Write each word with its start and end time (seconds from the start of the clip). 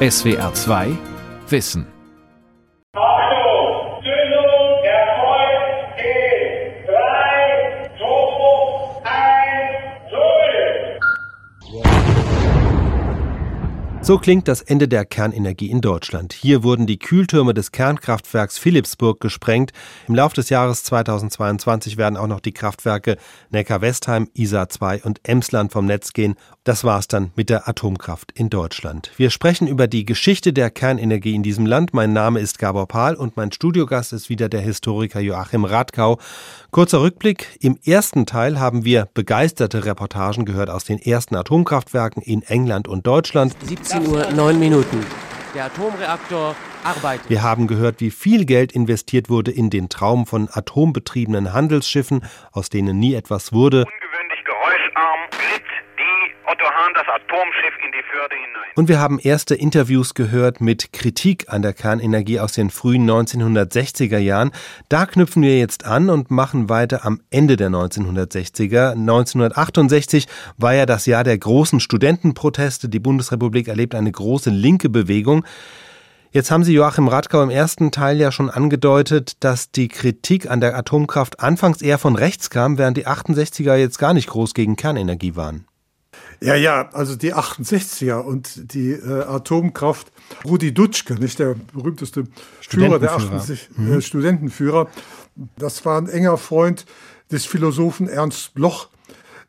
SWR 0.00 0.54
2 0.54 0.96
Wissen 1.48 1.97
So 14.08 14.16
klingt 14.16 14.48
das 14.48 14.62
Ende 14.62 14.88
der 14.88 15.04
Kernenergie 15.04 15.70
in 15.70 15.82
Deutschland. 15.82 16.32
Hier 16.32 16.62
wurden 16.62 16.86
die 16.86 16.98
Kühltürme 16.98 17.52
des 17.52 17.72
Kernkraftwerks 17.72 18.56
Philipsburg 18.56 19.20
gesprengt. 19.20 19.72
Im 20.06 20.14
Laufe 20.14 20.34
des 20.34 20.48
Jahres 20.48 20.82
2022 20.84 21.98
werden 21.98 22.16
auch 22.16 22.26
noch 22.26 22.40
die 22.40 22.52
Kraftwerke 22.52 23.18
Neckar-Westheim, 23.50 24.30
Isar 24.32 24.70
2 24.70 25.02
und 25.02 25.20
Emsland 25.24 25.72
vom 25.72 25.84
Netz 25.84 26.14
gehen. 26.14 26.36
Das 26.64 26.84
war's 26.84 27.06
dann 27.06 27.32
mit 27.36 27.50
der 27.50 27.68
Atomkraft 27.68 28.32
in 28.32 28.48
Deutschland. 28.48 29.10
Wir 29.18 29.28
sprechen 29.28 29.68
über 29.68 29.86
die 29.86 30.06
Geschichte 30.06 30.54
der 30.54 30.70
Kernenergie 30.70 31.34
in 31.34 31.42
diesem 31.42 31.66
Land. 31.66 31.92
Mein 31.92 32.14
Name 32.14 32.40
ist 32.40 32.58
Gabor 32.58 32.88
Pahl 32.88 33.14
und 33.14 33.36
mein 33.36 33.52
Studiogast 33.52 34.14
ist 34.14 34.30
wieder 34.30 34.48
der 34.48 34.62
Historiker 34.62 35.20
Joachim 35.20 35.66
Radkau. 35.66 36.18
Kurzer 36.70 37.00
Rückblick. 37.00 37.56
Im 37.60 37.78
ersten 37.82 38.26
Teil 38.26 38.60
haben 38.60 38.84
wir 38.84 39.08
begeisterte 39.14 39.86
Reportagen 39.86 40.44
gehört 40.44 40.68
aus 40.68 40.84
den 40.84 40.98
ersten 40.98 41.34
Atomkraftwerken 41.34 42.22
in 42.22 42.42
England 42.42 42.88
und 42.88 43.06
Deutschland. 43.06 43.56
17 43.62 44.02
17 44.02 44.06
Uhr 44.06 44.30
9 44.30 44.58
Minuten. 44.58 45.04
Der 45.54 45.64
Atomreaktor 45.64 46.54
arbeitet. 46.84 47.30
Wir 47.30 47.42
haben 47.42 47.68
gehört, 47.68 48.02
wie 48.02 48.10
viel 48.10 48.44
Geld 48.44 48.72
investiert 48.72 49.30
wurde 49.30 49.50
in 49.50 49.70
den 49.70 49.88
Traum 49.88 50.26
von 50.26 50.50
atombetriebenen 50.52 51.54
Handelsschiffen, 51.54 52.22
aus 52.52 52.68
denen 52.68 52.98
nie 52.98 53.14
etwas 53.14 53.50
wurde. 53.54 53.86
Ungewöhnlich 53.86 54.44
geräuscharm 54.44 55.20
glitt 55.30 55.64
die 55.64 55.87
Otto 56.50 56.64
Hahn 56.64 56.94
das 56.94 57.06
Atomschiff 57.06 57.74
in 57.84 57.92
die 57.92 58.02
Förde 58.10 58.34
hinein. 58.34 58.72
Und 58.74 58.88
wir 58.88 58.98
haben 58.98 59.18
erste 59.18 59.54
Interviews 59.54 60.14
gehört 60.14 60.62
mit 60.62 60.94
Kritik 60.94 61.52
an 61.52 61.60
der 61.60 61.74
Kernenergie 61.74 62.40
aus 62.40 62.52
den 62.52 62.70
frühen 62.70 63.08
1960er 63.08 64.16
Jahren. 64.16 64.52
Da 64.88 65.04
knüpfen 65.04 65.42
wir 65.42 65.58
jetzt 65.58 65.84
an 65.84 66.08
und 66.08 66.30
machen 66.30 66.70
weiter 66.70 67.04
am 67.04 67.20
Ende 67.28 67.58
der 67.58 67.68
1960er. 67.68 68.92
1968 68.92 70.26
war 70.56 70.72
ja 70.72 70.86
das 70.86 71.04
Jahr 71.04 71.22
der 71.22 71.36
großen 71.36 71.80
Studentenproteste. 71.80 72.88
Die 72.88 72.98
Bundesrepublik 72.98 73.68
erlebt 73.68 73.94
eine 73.94 74.10
große 74.10 74.48
linke 74.48 74.88
Bewegung. 74.88 75.44
Jetzt 76.30 76.50
haben 76.50 76.64
Sie 76.64 76.72
Joachim 76.72 77.08
Radkau 77.08 77.42
im 77.42 77.50
ersten 77.50 77.90
Teil 77.90 78.16
ja 78.16 78.32
schon 78.32 78.48
angedeutet, 78.48 79.44
dass 79.44 79.70
die 79.70 79.88
Kritik 79.88 80.50
an 80.50 80.62
der 80.62 80.74
Atomkraft 80.76 81.40
anfangs 81.40 81.82
eher 81.82 81.98
von 81.98 82.16
rechts 82.16 82.48
kam, 82.48 82.78
während 82.78 82.96
die 82.96 83.06
68er 83.06 83.76
jetzt 83.76 83.98
gar 83.98 84.14
nicht 84.14 84.28
groß 84.28 84.54
gegen 84.54 84.76
Kernenergie 84.76 85.36
waren. 85.36 85.67
Ja, 86.40 86.54
ja, 86.54 86.88
also 86.92 87.16
die 87.16 87.34
68er 87.34 88.20
und 88.20 88.72
die 88.72 88.92
äh, 88.92 89.22
Atomkraft. 89.24 90.12
Rudi 90.44 90.72
Dutschke, 90.72 91.14
nicht 91.14 91.38
der 91.38 91.56
berühmteste 91.72 92.24
Führer 92.60 92.98
der 92.98 93.14
68 93.14 93.70
mhm. 93.76 93.92
äh, 93.94 94.00
Studentenführer, 94.00 94.88
das 95.56 95.84
war 95.84 96.00
ein 96.00 96.08
enger 96.08 96.36
Freund 96.36 96.86
des 97.30 97.44
Philosophen 97.44 98.08
Ernst 98.08 98.54
Bloch, 98.54 98.88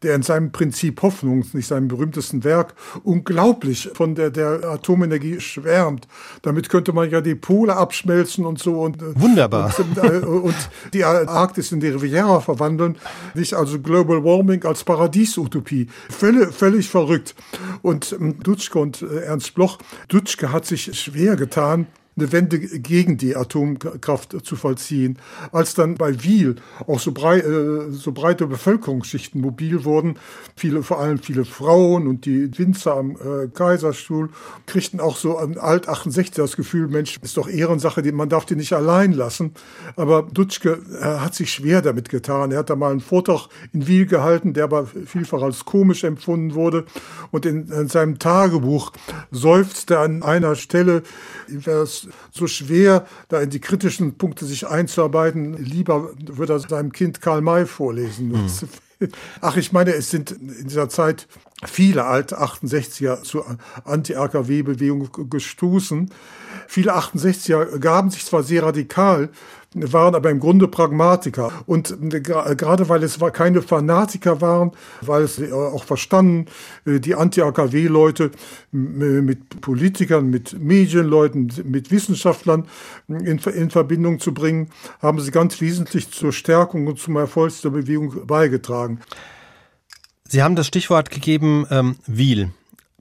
der 0.03 0.15
in 0.15 0.23
seinem 0.23 0.51
Prinzip 0.51 1.01
Hoffnung, 1.01 1.45
nicht 1.53 1.67
seinem 1.67 1.87
berühmtesten 1.87 2.43
Werk, 2.43 2.73
unglaublich 3.03 3.89
von 3.93 4.15
der, 4.15 4.29
der 4.29 4.63
Atomenergie 4.63 5.39
schwärmt. 5.41 6.07
Damit 6.41 6.69
könnte 6.69 6.93
man 6.93 7.09
ja 7.09 7.21
die 7.21 7.35
Pole 7.35 7.75
abschmelzen 7.75 8.45
und 8.45 8.59
so. 8.59 8.81
Und, 8.81 9.01
äh, 9.01 9.19
Wunderbar. 9.19 9.73
Und, 9.77 9.97
äh, 9.97 10.25
und 10.25 10.55
die 10.93 11.03
Arktis 11.03 11.71
in 11.71 11.79
die 11.79 11.89
Riviera 11.89 12.39
verwandeln. 12.39 12.97
Nicht 13.33 13.53
also 13.53 13.79
Global 13.79 14.23
Warming 14.23 14.63
als 14.65 14.83
Paradiesutopie. 14.83 15.87
Völlig, 16.09 16.53
völlig 16.53 16.89
verrückt. 16.89 17.35
Und 17.81 18.13
ähm, 18.13 18.39
Dutschke 18.39 18.79
und 18.79 19.01
äh, 19.01 19.23
Ernst 19.25 19.53
Bloch, 19.53 19.77
Dutschke 20.07 20.51
hat 20.51 20.65
sich 20.65 20.97
schwer 20.97 21.35
getan, 21.35 21.87
eine 22.19 22.31
Wende 22.31 22.59
gegen 22.59 23.17
die 23.17 23.35
Atomkraft 23.35 24.35
zu 24.45 24.55
vollziehen. 24.55 25.17
Als 25.51 25.73
dann 25.73 25.95
bei 25.95 26.23
Wiel 26.23 26.55
auch 26.87 26.99
so, 26.99 27.11
brei, 27.11 27.39
äh, 27.39 27.91
so 27.91 28.11
breite 28.11 28.47
Bevölkerungsschichten 28.47 29.41
mobil 29.41 29.83
wurden, 29.83 30.15
viele, 30.55 30.83
vor 30.83 30.99
allem 30.99 31.19
viele 31.19 31.45
Frauen 31.45 32.07
und 32.07 32.25
die 32.25 32.57
Winzer 32.57 32.95
am 32.95 33.11
äh, 33.11 33.47
Kaiserstuhl, 33.53 34.29
kriegten 34.65 34.99
auch 34.99 35.17
so 35.17 35.37
an 35.37 35.57
Alt 35.57 35.87
68 35.87 36.35
das 36.35 36.55
Gefühl, 36.55 36.87
Mensch, 36.87 37.17
ist 37.21 37.37
doch 37.37 37.47
Ehrensache, 37.47 38.01
man 38.11 38.29
darf 38.29 38.45
die 38.45 38.55
nicht 38.55 38.73
allein 38.73 39.13
lassen. 39.13 39.53
Aber 39.95 40.23
Dutschke 40.23 40.79
äh, 40.99 41.03
hat 41.03 41.35
sich 41.35 41.51
schwer 41.51 41.81
damit 41.81 42.09
getan. 42.09 42.51
Er 42.51 42.59
hat 42.59 42.69
da 42.69 42.75
mal 42.75 42.91
einen 42.91 42.99
Vortrag 42.99 43.47
in 43.73 43.87
Wiel 43.87 44.05
gehalten, 44.05 44.53
der 44.53 44.65
aber 44.65 44.85
vielfach 44.85 45.41
als 45.41 45.65
komisch 45.65 46.03
empfunden 46.03 46.53
wurde. 46.53 46.85
Und 47.31 47.45
in, 47.45 47.67
in 47.67 47.87
seinem 47.87 48.19
Tagebuch 48.19 48.91
seufzt 49.31 49.91
er 49.91 50.01
an 50.01 50.23
einer 50.23 50.55
Stelle, 50.55 51.03
das 51.65 52.08
so 52.31 52.47
schwer, 52.47 53.05
da 53.27 53.41
in 53.41 53.49
die 53.49 53.59
kritischen 53.59 54.17
Punkte 54.17 54.45
sich 54.45 54.67
einzuarbeiten. 54.67 55.53
Lieber 55.53 56.11
würde 56.19 56.53
er 56.53 56.59
seinem 56.59 56.91
Kind 56.91 57.21
Karl 57.21 57.41
May 57.41 57.65
vorlesen. 57.65 58.29
Mhm. 58.29 58.49
Ach, 59.41 59.55
ich 59.55 59.71
meine, 59.71 59.93
es 59.93 60.09
sind 60.09 60.31
in 60.31 60.67
dieser 60.67 60.89
Zeit 60.89 61.27
viele 61.65 62.05
alte 62.05 62.39
68er 62.39 63.23
zur 63.23 63.45
Anti-AKW-Bewegung 63.85 65.29
gestoßen. 65.29 66.11
Viele 66.71 66.95
68er 66.95 67.79
gaben 67.79 68.11
sich 68.11 68.23
zwar 68.23 68.43
sehr 68.43 68.61
radikal, 68.61 69.29
waren 69.73 70.13
aber 70.13 70.29
im 70.29 70.39
Grunde 70.39 70.67
Pragmatiker. 70.67 71.51
Und 71.65 71.97
gerade 72.11 72.89
weil 72.89 73.01
es 73.01 73.17
keine 73.33 73.63
Fanatiker 73.63 74.39
waren, 74.39 74.73
weil 75.01 75.23
es 75.23 75.39
äh, 75.39 75.51
auch 75.51 75.83
verstanden, 75.83 76.45
äh, 76.85 76.99
die 76.99 77.15
Anti-AKW-Leute 77.15 78.29
mit 78.71 79.61
Politikern, 79.61 80.29
mit 80.29 80.59
Medienleuten, 80.59 81.51
mit 81.65 81.89
Wissenschaftlern 81.89 82.67
in, 83.07 83.39
in 83.39 83.71
Verbindung 83.71 84.19
zu 84.19 84.31
bringen, 84.31 84.69
haben 85.01 85.19
sie 85.19 85.31
ganz 85.31 85.59
wesentlich 85.61 86.11
zur 86.11 86.31
Stärkung 86.31 86.85
und 86.85 86.99
zum 86.99 87.15
Erfolg 87.15 87.51
der 87.63 87.71
Bewegung 87.71 88.27
beigetragen. 88.27 88.99
Sie 90.27 90.43
haben 90.43 90.55
das 90.55 90.67
Stichwort 90.67 91.09
gegeben, 91.09 91.65
ähm, 91.71 91.95
Wiel 92.05 92.51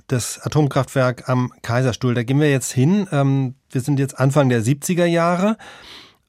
das 0.09 0.41
Atomkraftwerk 0.41 1.29
am 1.29 1.53
Kaiserstuhl. 1.63 2.15
Da 2.15 2.25
gehen 2.25 2.41
wir 2.41 2.51
jetzt 2.51 2.73
hin. 2.73 3.07
Ähm, 3.13 3.55
wir 3.71 3.81
sind 3.81 3.99
jetzt 4.01 4.19
Anfang 4.19 4.49
der 4.49 4.63
70er 4.63 5.05
Jahre. 5.05 5.57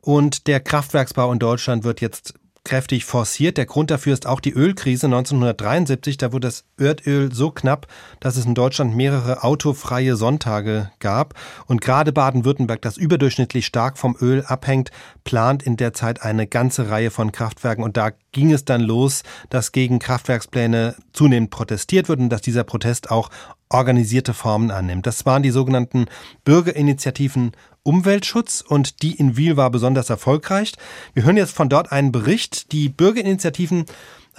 Und 0.01 0.47
der 0.47 0.59
Kraftwerksbau 0.59 1.31
in 1.31 1.39
Deutschland 1.39 1.83
wird 1.83 2.01
jetzt 2.01 2.35
kräftig 2.63 3.05
forciert. 3.05 3.57
Der 3.57 3.65
Grund 3.65 3.89
dafür 3.89 4.13
ist 4.13 4.27
auch 4.27 4.39
die 4.39 4.53
Ölkrise 4.53 5.07
1973. 5.07 6.17
Da 6.17 6.31
wurde 6.31 6.47
das 6.47 6.65
Erdöl 6.77 7.33
so 7.33 7.51
knapp, 7.51 7.87
dass 8.19 8.35
es 8.35 8.45
in 8.45 8.53
Deutschland 8.53 8.95
mehrere 8.95 9.43
autofreie 9.43 10.15
Sonntage 10.15 10.91
gab. 10.99 11.33
Und 11.65 11.81
gerade 11.81 12.11
Baden-Württemberg, 12.11 12.81
das 12.81 12.97
überdurchschnittlich 12.97 13.65
stark 13.65 13.97
vom 13.97 14.15
Öl 14.21 14.43
abhängt, 14.45 14.91
plant 15.23 15.63
in 15.63 15.77
der 15.77 15.93
Zeit 15.93 16.21
eine 16.21 16.47
ganze 16.47 16.89
Reihe 16.89 17.11
von 17.11 17.31
Kraftwerken. 17.31 17.83
Und 17.83 17.97
da 17.97 18.11
ging 18.31 18.51
es 18.51 18.65
dann 18.65 18.81
los, 18.81 19.23
dass 19.49 19.71
gegen 19.71 19.99
Kraftwerkspläne 19.99 20.95
zunehmend 21.13 21.49
protestiert 21.49 22.09
wird 22.09 22.19
und 22.19 22.29
dass 22.29 22.41
dieser 22.41 22.63
Protest 22.63 23.11
auch 23.11 23.29
organisierte 23.69 24.33
Formen 24.33 24.71
annimmt. 24.71 25.05
Das 25.05 25.25
waren 25.25 25.43
die 25.43 25.51
sogenannten 25.51 26.05
Bürgerinitiativen 26.43 27.51
Umweltschutz 27.83 28.63
und 28.67 29.01
die 29.03 29.15
in 29.15 29.37
Wiel 29.37 29.57
war 29.57 29.69
besonders 29.69 30.09
erfolgreich. 30.09 30.73
Wir 31.13 31.23
hören 31.23 31.37
jetzt 31.37 31.55
von 31.55 31.69
dort 31.69 31.91
einen 31.91 32.11
Bericht. 32.11 32.71
Die 32.71 32.89
Bürgerinitiativen 32.89 33.85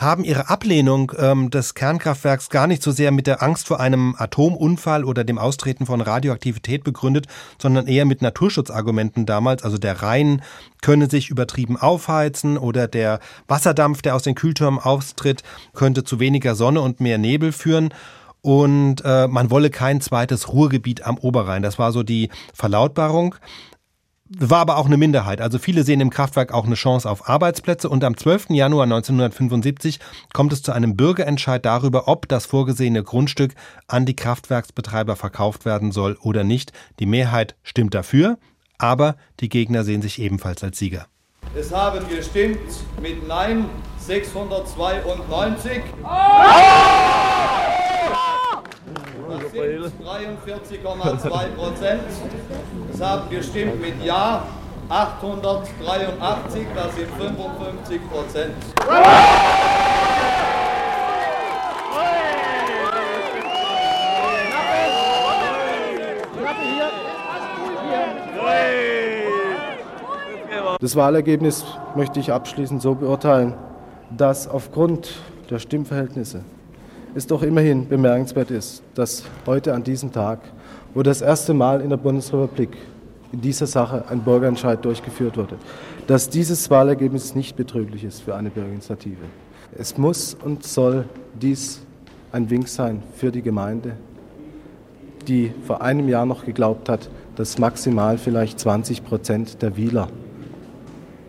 haben 0.01 0.25
ihre 0.25 0.49
Ablehnung 0.49 1.13
ähm, 1.19 1.51
des 1.51 1.75
Kernkraftwerks 1.75 2.49
gar 2.49 2.67
nicht 2.67 2.83
so 2.83 2.91
sehr 2.91 3.13
mit 3.13 3.27
der 3.27 3.43
Angst 3.43 3.69
vor 3.69 3.81
einem 3.81 4.15
Atomunfall 4.19 5.05
oder 5.05 5.25
dem 5.25 5.39
Austreten 5.39 5.87
von 5.87 6.01
Radioaktivität 6.01 6.85
begründet, 6.85 7.27
sondern 7.61 7.87
eher 7.87 8.07
mit 8.07 8.23
Naturschutzargumenten 8.23 9.27
damals. 9.27 9.63
Also 9.63 9.79
der 9.79 10.03
Rhein 10.03 10.43
könne 10.81 11.11
sich 11.11 11.29
übertrieben 11.29 11.77
aufheizen 11.77 12.57
oder 12.57 12.89
der 12.89 13.21
Wasserdampf, 13.47 14.03
der 14.03 14.17
aus 14.17 14.23
den 14.23 14.35
Kühltürmen 14.35 14.81
austritt, 14.81 15.43
könnte 15.75 16.03
zu 16.03 16.19
weniger 16.19 16.55
Sonne 16.55 16.81
und 16.81 17.01
mehr 17.01 17.19
Nebel 17.19 17.53
führen 17.53 17.91
und 18.43 19.03
äh, 19.05 19.29
man 19.29 19.51
wolle 19.51 19.71
kein 19.71 20.01
zweites 20.01 20.53
Ruhrgebiet 20.53 21.05
am 21.05 21.19
Oberrhein. 21.19 21.63
Das 21.63 21.79
war 21.79 21.93
so 21.93 22.03
die 22.03 22.31
Verlautbarung. 22.55 23.35
War 24.39 24.61
aber 24.61 24.77
auch 24.77 24.87
eine 24.87 24.97
Minderheit. 24.97 25.41
Also 25.41 25.59
viele 25.59 25.83
sehen 25.83 26.01
im 26.01 26.11
Kraftwerk 26.11 26.55
auch 26.55 26.65
eine 26.65 26.77
Chance 26.77 27.11
auf 27.11 27.29
Arbeitsplätze. 27.29 27.89
Und 27.89 28.05
am 28.05 28.17
12. 28.17 28.51
Januar 28.51 28.85
1975 28.85 29.99
kommt 30.33 30.53
es 30.53 30.63
zu 30.63 30.71
einem 30.71 30.97
Bürgerentscheid 30.97 31.65
darüber, 31.65 32.07
ob 32.07 32.29
das 32.29 32.47
vorgesehene 32.47 33.03
Grundstück 33.03 33.55
an 33.89 34.07
die 34.07 34.15
Kraftwerksbetreiber 34.15 35.17
verkauft 35.17 35.65
werden 35.65 35.91
soll 35.91 36.17
oder 36.23 36.45
nicht. 36.45 36.73
Die 37.01 37.07
Mehrheit 37.07 37.57
stimmt 37.65 37.93
dafür, 37.93 38.39
aber 38.79 39.17
die 39.41 39.49
Gegner 39.49 39.83
sehen 39.83 40.01
sich 40.01 40.21
ebenfalls 40.21 40.63
als 40.63 40.79
Sieger. 40.79 41.07
Es 41.57 41.75
haben 41.75 42.09
gestimmt 42.09 42.61
mit 43.03 43.27
Nein 43.27 43.65
692. 43.99 45.83
Oh! 46.05 46.07
April. 49.51 49.91
43,2 50.05 51.49
Prozent. 51.57 52.03
Es 52.93 53.01
haben 53.01 53.31
gestimmt 53.31 53.81
mit 53.81 54.05
Ja 54.05 54.45
883, 54.89 56.67
das 56.75 56.95
sind 56.95 57.09
55 57.11 58.01
Prozent. 58.11 58.55
Das 70.81 70.97
Wahlergebnis 70.97 71.65
möchte 71.95 72.21
ich 72.21 72.33
abschließend 72.33 72.81
so 72.81 72.95
beurteilen, 72.95 73.55
dass 74.17 74.49
aufgrund 74.49 75.13
der 75.51 75.59
Stimmverhältnisse 75.59 76.43
es 77.15 77.27
doch 77.27 77.43
immerhin 77.43 77.89
bemerkenswert 77.89 78.51
ist, 78.51 78.83
dass 78.95 79.25
heute 79.47 79.75
an 79.75 79.83
diesem 79.83 80.13
Tag, 80.13 80.41
wo 80.95 81.03
das 81.03 81.23
erste 81.23 81.55
Mal 81.55 81.81
in 81.81 81.91
der 81.91 81.97
Bundesrepublik 81.97 82.77
in 83.33 83.41
dieser 83.41 83.67
Sache 83.67 84.05
ein 84.09 84.21
Bürgerentscheid 84.21 84.85
durchgeführt 84.85 85.37
wurde, 85.37 85.57
dass 86.07 86.29
dieses 86.29 86.71
Wahlergebnis 86.71 87.35
nicht 87.35 87.57
betrüglich 87.57 88.05
ist 88.05 88.23
für 88.23 88.35
eine 88.35 88.51
Bürgerinitiative. 88.51 89.25
Es 89.77 89.97
muss 89.97 90.35
und 90.35 90.65
soll 90.65 91.05
dies 91.41 91.81
ein 92.33 92.51
Wink 92.51 92.69
sein 92.69 93.03
für 93.17 93.31
die 93.31 93.43
Gemeinde, 93.43 93.97
die 95.29 95.53
vor 95.65 95.83
einem 95.83 96.09
Jahr 96.09 96.27
noch 96.27 96.45
geglaubt 96.45 96.89
hat, 96.89 97.09
dass 97.37 97.59
maximal 97.59 98.19
vielleicht 98.19 98.59
20 98.59 99.05
Prozent 99.05 99.63
der 99.63 99.77
Wieler 99.77 100.09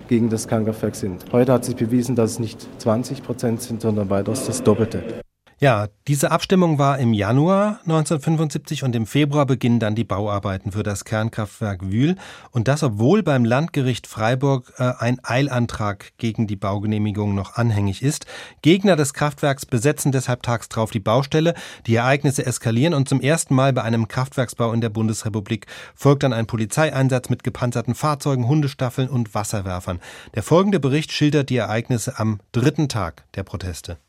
gegen 0.07 0.29
das 0.29 0.47
Kernkraftwerk 0.47 0.95
sind. 0.95 1.23
Heute 1.31 1.53
hat 1.53 1.65
sich 1.65 1.75
bewiesen, 1.75 2.15
dass 2.15 2.31
es 2.31 2.39
nicht 2.39 2.67
20 2.79 3.23
Prozent 3.23 3.61
sind, 3.61 3.81
sondern 3.81 4.09
weitaus 4.09 4.45
das 4.45 4.63
Doppelte. 4.63 5.20
Ja, 5.63 5.89
diese 6.07 6.31
Abstimmung 6.31 6.79
war 6.79 6.97
im 6.97 7.13
Januar 7.13 7.81
1975 7.81 8.83
und 8.83 8.95
im 8.95 9.05
Februar 9.05 9.45
beginnen 9.45 9.79
dann 9.79 9.93
die 9.93 10.03
Bauarbeiten 10.03 10.71
für 10.71 10.81
das 10.81 11.05
Kernkraftwerk 11.05 11.83
Wühl. 11.83 12.15
Und 12.49 12.67
das, 12.67 12.81
obwohl 12.81 13.21
beim 13.21 13.45
Landgericht 13.45 14.07
Freiburg 14.07 14.73
äh, 14.79 14.93
ein 14.97 15.19
Eilantrag 15.21 16.13
gegen 16.17 16.47
die 16.47 16.55
Baugenehmigung 16.55 17.35
noch 17.35 17.57
anhängig 17.57 18.01
ist. 18.01 18.25
Gegner 18.63 18.95
des 18.95 19.13
Kraftwerks 19.13 19.67
besetzen 19.67 20.11
deshalb 20.11 20.41
tags 20.41 20.67
drauf 20.67 20.89
die 20.89 20.99
Baustelle. 20.99 21.53
Die 21.85 21.93
Ereignisse 21.93 22.43
eskalieren 22.43 22.95
und 22.95 23.07
zum 23.07 23.21
ersten 23.21 23.53
Mal 23.53 23.71
bei 23.71 23.83
einem 23.83 24.07
Kraftwerksbau 24.07 24.73
in 24.73 24.81
der 24.81 24.89
Bundesrepublik 24.89 25.67
folgt 25.93 26.23
dann 26.23 26.33
ein 26.33 26.47
Polizeieinsatz 26.47 27.29
mit 27.29 27.43
gepanzerten 27.43 27.93
Fahrzeugen, 27.93 28.47
Hundestaffeln 28.47 29.09
und 29.09 29.35
Wasserwerfern. 29.35 29.99
Der 30.33 30.41
folgende 30.41 30.79
Bericht 30.79 31.11
schildert 31.11 31.51
die 31.51 31.57
Ereignisse 31.57 32.17
am 32.17 32.39
dritten 32.51 32.89
Tag 32.89 33.25
der 33.35 33.43
Proteste. 33.43 33.99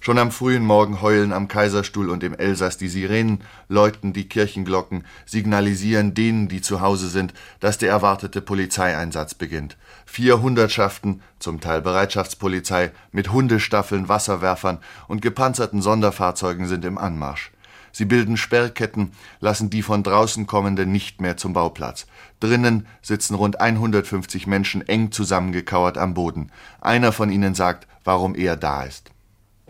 Schon 0.00 0.18
am 0.18 0.30
frühen 0.30 0.64
Morgen 0.64 1.02
heulen 1.02 1.32
am 1.32 1.48
Kaiserstuhl 1.48 2.08
und 2.10 2.22
im 2.22 2.34
Elsass 2.34 2.76
die 2.76 2.88
Sirenen, 2.88 3.42
läuten 3.68 4.12
die 4.12 4.28
Kirchenglocken, 4.28 5.04
signalisieren 5.26 6.14
denen, 6.14 6.48
die 6.48 6.60
zu 6.60 6.80
Hause 6.80 7.08
sind, 7.08 7.34
dass 7.58 7.78
der 7.78 7.90
erwartete 7.90 8.40
Polizeieinsatz 8.40 9.34
beginnt. 9.34 9.76
Vier 10.06 10.40
Hundertschaften, 10.40 11.22
zum 11.40 11.60
Teil 11.60 11.82
Bereitschaftspolizei, 11.82 12.92
mit 13.10 13.32
Hundestaffeln, 13.32 14.08
Wasserwerfern 14.08 14.78
und 15.08 15.20
gepanzerten 15.20 15.82
Sonderfahrzeugen 15.82 16.68
sind 16.68 16.84
im 16.84 16.96
Anmarsch. 16.96 17.50
Sie 17.90 18.04
bilden 18.04 18.36
Sperrketten, 18.36 19.12
lassen 19.40 19.70
die 19.70 19.82
von 19.82 20.04
draußen 20.04 20.46
kommenden 20.46 20.92
nicht 20.92 21.20
mehr 21.20 21.36
zum 21.36 21.52
Bauplatz. 21.52 22.06
Drinnen 22.38 22.86
sitzen 23.02 23.34
rund 23.34 23.60
150 23.60 24.46
Menschen 24.46 24.86
eng 24.86 25.10
zusammengekauert 25.10 25.98
am 25.98 26.14
Boden. 26.14 26.52
Einer 26.80 27.10
von 27.10 27.30
ihnen 27.30 27.54
sagt, 27.54 27.88
warum 28.04 28.36
er 28.36 28.56
da 28.56 28.84
ist. 28.84 29.10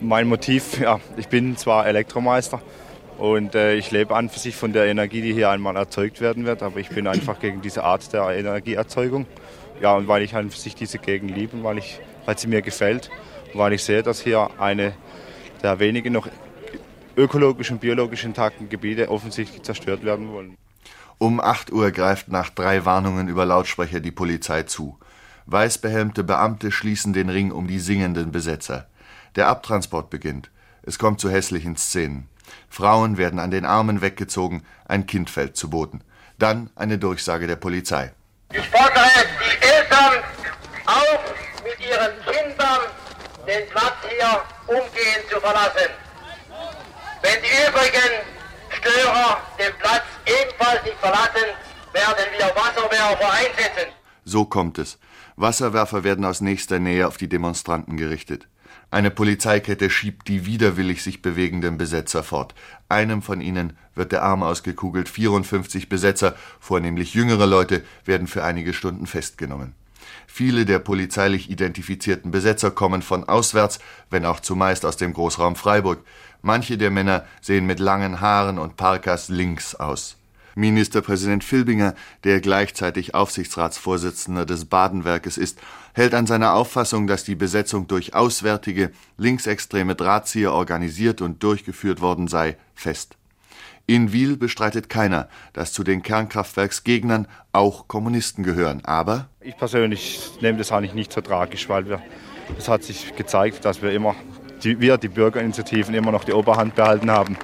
Mein 0.00 0.28
Motiv, 0.28 0.80
ja, 0.80 1.00
ich 1.16 1.28
bin 1.28 1.56
zwar 1.56 1.86
Elektromeister 1.86 2.62
und 3.18 3.54
äh, 3.54 3.74
ich 3.74 3.90
lebe 3.90 4.14
an 4.14 4.28
für 4.28 4.38
sich 4.38 4.54
von 4.54 4.72
der 4.72 4.86
Energie, 4.86 5.22
die 5.22 5.32
hier 5.32 5.50
einmal 5.50 5.76
erzeugt 5.76 6.20
werden 6.20 6.46
wird, 6.46 6.62
aber 6.62 6.78
ich 6.78 6.88
bin 6.88 7.06
einfach 7.06 7.40
gegen 7.40 7.62
diese 7.62 7.84
Art 7.84 8.12
der 8.12 8.28
Energieerzeugung. 8.30 9.26
Ja, 9.80 9.94
und 9.94 10.08
weil 10.08 10.22
ich 10.22 10.34
an 10.34 10.50
für 10.50 10.58
sich 10.58 10.74
diese 10.74 10.98
Gegend 10.98 11.34
liebe, 11.36 11.62
weil, 11.62 11.78
ich, 11.78 12.00
weil 12.26 12.38
sie 12.38 12.48
mir 12.48 12.62
gefällt 12.62 13.10
weil 13.54 13.72
ich 13.72 13.84
sehe, 13.84 14.02
dass 14.02 14.20
hier 14.20 14.50
eine 14.58 14.94
der 15.62 15.78
wenigen 15.78 16.12
noch 16.12 16.28
ökologisch 17.16 17.70
und 17.70 17.80
biologisch 17.80 18.24
intakten 18.24 18.68
Gebiete 18.68 19.10
offensichtlich 19.10 19.62
zerstört 19.62 20.04
werden 20.04 20.30
wollen. 20.32 20.56
Um 21.18 21.40
8 21.40 21.72
Uhr 21.72 21.90
greift 21.90 22.28
nach 22.28 22.50
drei 22.50 22.84
Warnungen 22.84 23.28
über 23.28 23.44
Lautsprecher 23.44 24.00
die 24.00 24.12
Polizei 24.12 24.62
zu. 24.62 24.98
Weißbehelmte 25.46 26.22
Beamte 26.22 26.70
schließen 26.70 27.12
den 27.12 27.28
Ring 27.28 27.50
um 27.50 27.66
die 27.66 27.80
singenden 27.80 28.30
Besetzer. 28.30 28.87
Der 29.36 29.48
Abtransport 29.48 30.10
beginnt. 30.10 30.50
Es 30.82 30.98
kommt 30.98 31.20
zu 31.20 31.30
hässlichen 31.30 31.76
Szenen. 31.76 32.28
Frauen 32.68 33.18
werden 33.18 33.38
an 33.38 33.50
den 33.50 33.64
Armen 33.64 34.00
weggezogen, 34.00 34.64
ein 34.86 35.06
Kind 35.06 35.30
fällt 35.30 35.56
zu 35.56 35.70
Boden. 35.70 36.02
Dann 36.38 36.70
eine 36.76 36.98
Durchsage 36.98 37.46
der 37.46 37.56
Polizei. 37.56 38.12
Ich 38.52 38.66
fordere 38.68 39.04
die 39.40 39.66
Eltern 39.66 40.24
auf, 40.86 41.34
mit 41.62 41.86
ihren 41.86 42.14
Kindern 42.24 42.80
den 43.46 43.68
Platz 43.68 43.96
hier 44.08 44.42
umgehend 44.66 45.28
zu 45.30 45.40
verlassen. 45.40 45.90
Wenn 47.22 47.42
die 47.42 47.68
übrigen 47.68 48.38
Störer 48.70 49.38
den 49.58 49.72
Platz 49.78 50.04
ebenfalls 50.24 50.82
nicht 50.84 50.98
verlassen, 50.98 51.48
werden 51.92 52.24
wir 52.36 52.46
Wasserwerfer 52.46 53.32
einsetzen. 53.32 53.92
So 54.24 54.44
kommt 54.44 54.78
es. 54.78 54.98
Wasserwerfer 55.36 56.04
werden 56.04 56.24
aus 56.24 56.40
nächster 56.40 56.78
Nähe 56.78 57.06
auf 57.06 57.16
die 57.16 57.28
Demonstranten 57.28 57.96
gerichtet. 57.96 58.48
Eine 58.90 59.10
Polizeikette 59.10 59.90
schiebt 59.90 60.28
die 60.28 60.46
widerwillig 60.46 61.02
sich 61.02 61.20
bewegenden 61.20 61.76
Besetzer 61.76 62.22
fort. 62.22 62.54
Einem 62.88 63.20
von 63.20 63.42
ihnen 63.42 63.76
wird 63.94 64.12
der 64.12 64.22
Arm 64.22 64.42
ausgekugelt. 64.42 65.10
54 65.10 65.90
Besetzer, 65.90 66.34
vornehmlich 66.58 67.12
jüngere 67.12 67.46
Leute, 67.46 67.84
werden 68.06 68.26
für 68.26 68.44
einige 68.44 68.72
Stunden 68.72 69.06
festgenommen. 69.06 69.74
Viele 70.26 70.64
der 70.64 70.78
polizeilich 70.78 71.50
identifizierten 71.50 72.30
Besetzer 72.30 72.70
kommen 72.70 73.02
von 73.02 73.28
auswärts, 73.28 73.78
wenn 74.08 74.24
auch 74.24 74.40
zumeist 74.40 74.86
aus 74.86 74.96
dem 74.96 75.12
Großraum 75.12 75.56
Freiburg. 75.56 76.02
Manche 76.40 76.78
der 76.78 76.90
Männer 76.90 77.26
sehen 77.42 77.66
mit 77.66 77.80
langen 77.80 78.20
Haaren 78.22 78.58
und 78.58 78.76
Parkas 78.76 79.28
links 79.28 79.74
aus. 79.74 80.17
Ministerpräsident 80.58 81.44
Filbinger, 81.44 81.94
der 82.24 82.40
gleichzeitig 82.40 83.14
Aufsichtsratsvorsitzender 83.14 84.44
des 84.44 84.64
Badenwerkes 84.66 85.38
ist, 85.38 85.58
hält 85.94 86.14
an 86.14 86.26
seiner 86.26 86.54
Auffassung, 86.54 87.06
dass 87.06 87.24
die 87.24 87.36
Besetzung 87.36 87.86
durch 87.86 88.14
auswärtige, 88.14 88.90
linksextreme 89.16 89.94
Drahtzieher 89.94 90.52
organisiert 90.52 91.22
und 91.22 91.42
durchgeführt 91.42 92.00
worden 92.00 92.28
sei, 92.28 92.56
fest. 92.74 93.16
In 93.86 94.12
Wiel 94.12 94.36
bestreitet 94.36 94.90
keiner, 94.90 95.28
dass 95.54 95.72
zu 95.72 95.82
den 95.82 96.02
Kernkraftwerksgegnern 96.02 97.26
auch 97.52 97.88
Kommunisten 97.88 98.44
gehören, 98.44 98.84
aber 98.84 99.28
ich 99.40 99.56
persönlich 99.56 100.30
nehme 100.42 100.58
das 100.58 100.72
eigentlich 100.72 100.92
nicht 100.92 101.12
so 101.12 101.22
tragisch, 101.22 101.70
weil 101.70 101.88
wir, 101.88 102.02
es 102.58 102.68
hat 102.68 102.82
sich 102.82 103.16
gezeigt, 103.16 103.64
dass 103.64 103.80
wir 103.80 103.92
immer, 103.92 104.14
die, 104.62 104.78
wir, 104.78 104.98
die 104.98 105.08
Bürgerinitiativen, 105.08 105.94
immer 105.94 106.12
noch 106.12 106.24
die 106.24 106.34
Oberhand 106.34 106.74
behalten 106.74 107.10
haben. 107.10 107.38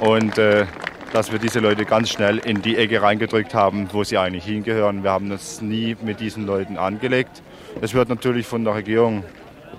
Und 0.00 0.38
äh, 0.38 0.66
dass 1.12 1.32
wir 1.32 1.38
diese 1.38 1.60
Leute 1.60 1.84
ganz 1.84 2.10
schnell 2.10 2.38
in 2.38 2.62
die 2.62 2.76
Ecke 2.76 3.02
reingedrückt 3.02 3.54
haben, 3.54 3.88
wo 3.92 4.04
sie 4.04 4.18
eigentlich 4.18 4.44
hingehören. 4.44 5.02
Wir 5.02 5.10
haben 5.10 5.28
das 5.28 5.60
nie 5.60 5.96
mit 6.02 6.20
diesen 6.20 6.46
Leuten 6.46 6.78
angelegt. 6.78 7.42
Es 7.80 7.94
wird 7.94 8.08
natürlich 8.08 8.46
von 8.46 8.64
der 8.64 8.74
Regierung 8.74 9.24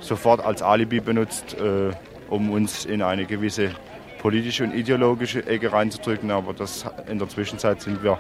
sofort 0.01 0.43
als 0.43 0.61
Alibi 0.61 0.99
benutzt, 0.99 1.55
äh, 1.59 1.91
um 2.29 2.51
uns 2.51 2.85
in 2.85 3.01
eine 3.01 3.25
gewisse 3.25 3.71
politische 4.21 4.63
und 4.63 4.73
ideologische 4.73 5.45
Ecke 5.47 5.73
reinzudrücken, 5.73 6.29
aber 6.29 6.53
das, 6.53 6.85
in 7.09 7.17
der 7.17 7.27
Zwischenzeit 7.27 7.81
sind 7.81 8.03
wir 8.03 8.19